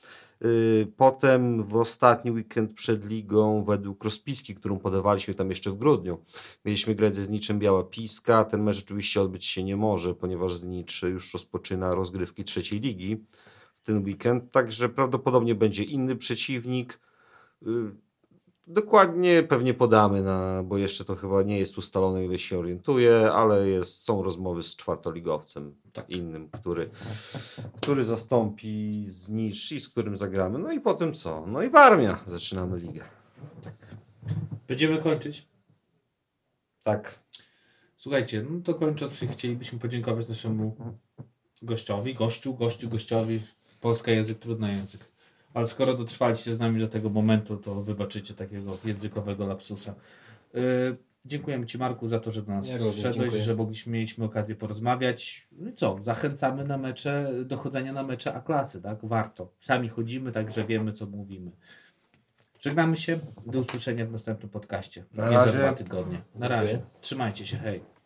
[0.42, 6.24] Yy, Potem w ostatni weekend przed ligą według rozpiski, którą podawaliśmy tam jeszcze w grudniu,
[6.66, 8.46] mieliśmy grać ze Zniczem Biała Piska.
[8.46, 13.26] Ten mecz oczywiście odbyć się nie może, ponieważ Znicz już rozpoczyna rozgrywki trzeciej ligi
[13.74, 17.00] w ten weekend, także prawdopodobnie będzie inny przeciwnik.
[18.72, 23.70] Dokładnie pewnie podamy, na, bo jeszcze to chyba nie jest ustalone, ile się orientuję, ale
[23.70, 25.76] jest, są rozmowy z czwartoligowcem
[26.10, 26.90] innym, który,
[27.82, 30.60] który zastąpi Znicz i z którym zagramy.
[30.60, 31.46] No i potem co?
[31.48, 32.20] No i Warmia.
[32.28, 33.04] Zaczynamy ligę.
[34.68, 35.48] Będziemy kończyć.
[36.84, 37.20] Tak.
[37.96, 40.76] Słuchajcie, no to kończąc, chcielibyśmy podziękować naszemu
[41.62, 43.40] gościowi, gościu, gościu, gościowi.
[43.82, 45.02] Polska język, trudny język.
[45.54, 49.96] Ale skoro dotrwaliście z nami do tego momentu, to wybaczycie takiego językowego lapsusa.
[50.54, 54.56] Yy, dziękujemy Ci Marku za to, że do nas Ja przyszedłeś, że mogliśmy, mieliśmy okazję
[54.56, 55.48] porozmawiać.
[55.52, 58.98] No i co, zachęcamy na mecze, do chodzenia na mecze A-klasy, tak?
[59.04, 59.52] Warto.
[59.60, 61.52] Sami chodzimy, także wiemy, co mówimy.
[62.60, 63.20] Żegnamy się.
[63.46, 65.06] Do usłyszenia w następnym podcaście.
[65.14, 65.58] Na Nie za razie.
[65.58, 66.22] dwa tygodnie.
[66.36, 66.80] Na razie.
[67.02, 67.58] Trzymajcie się.
[67.58, 67.99] Hej.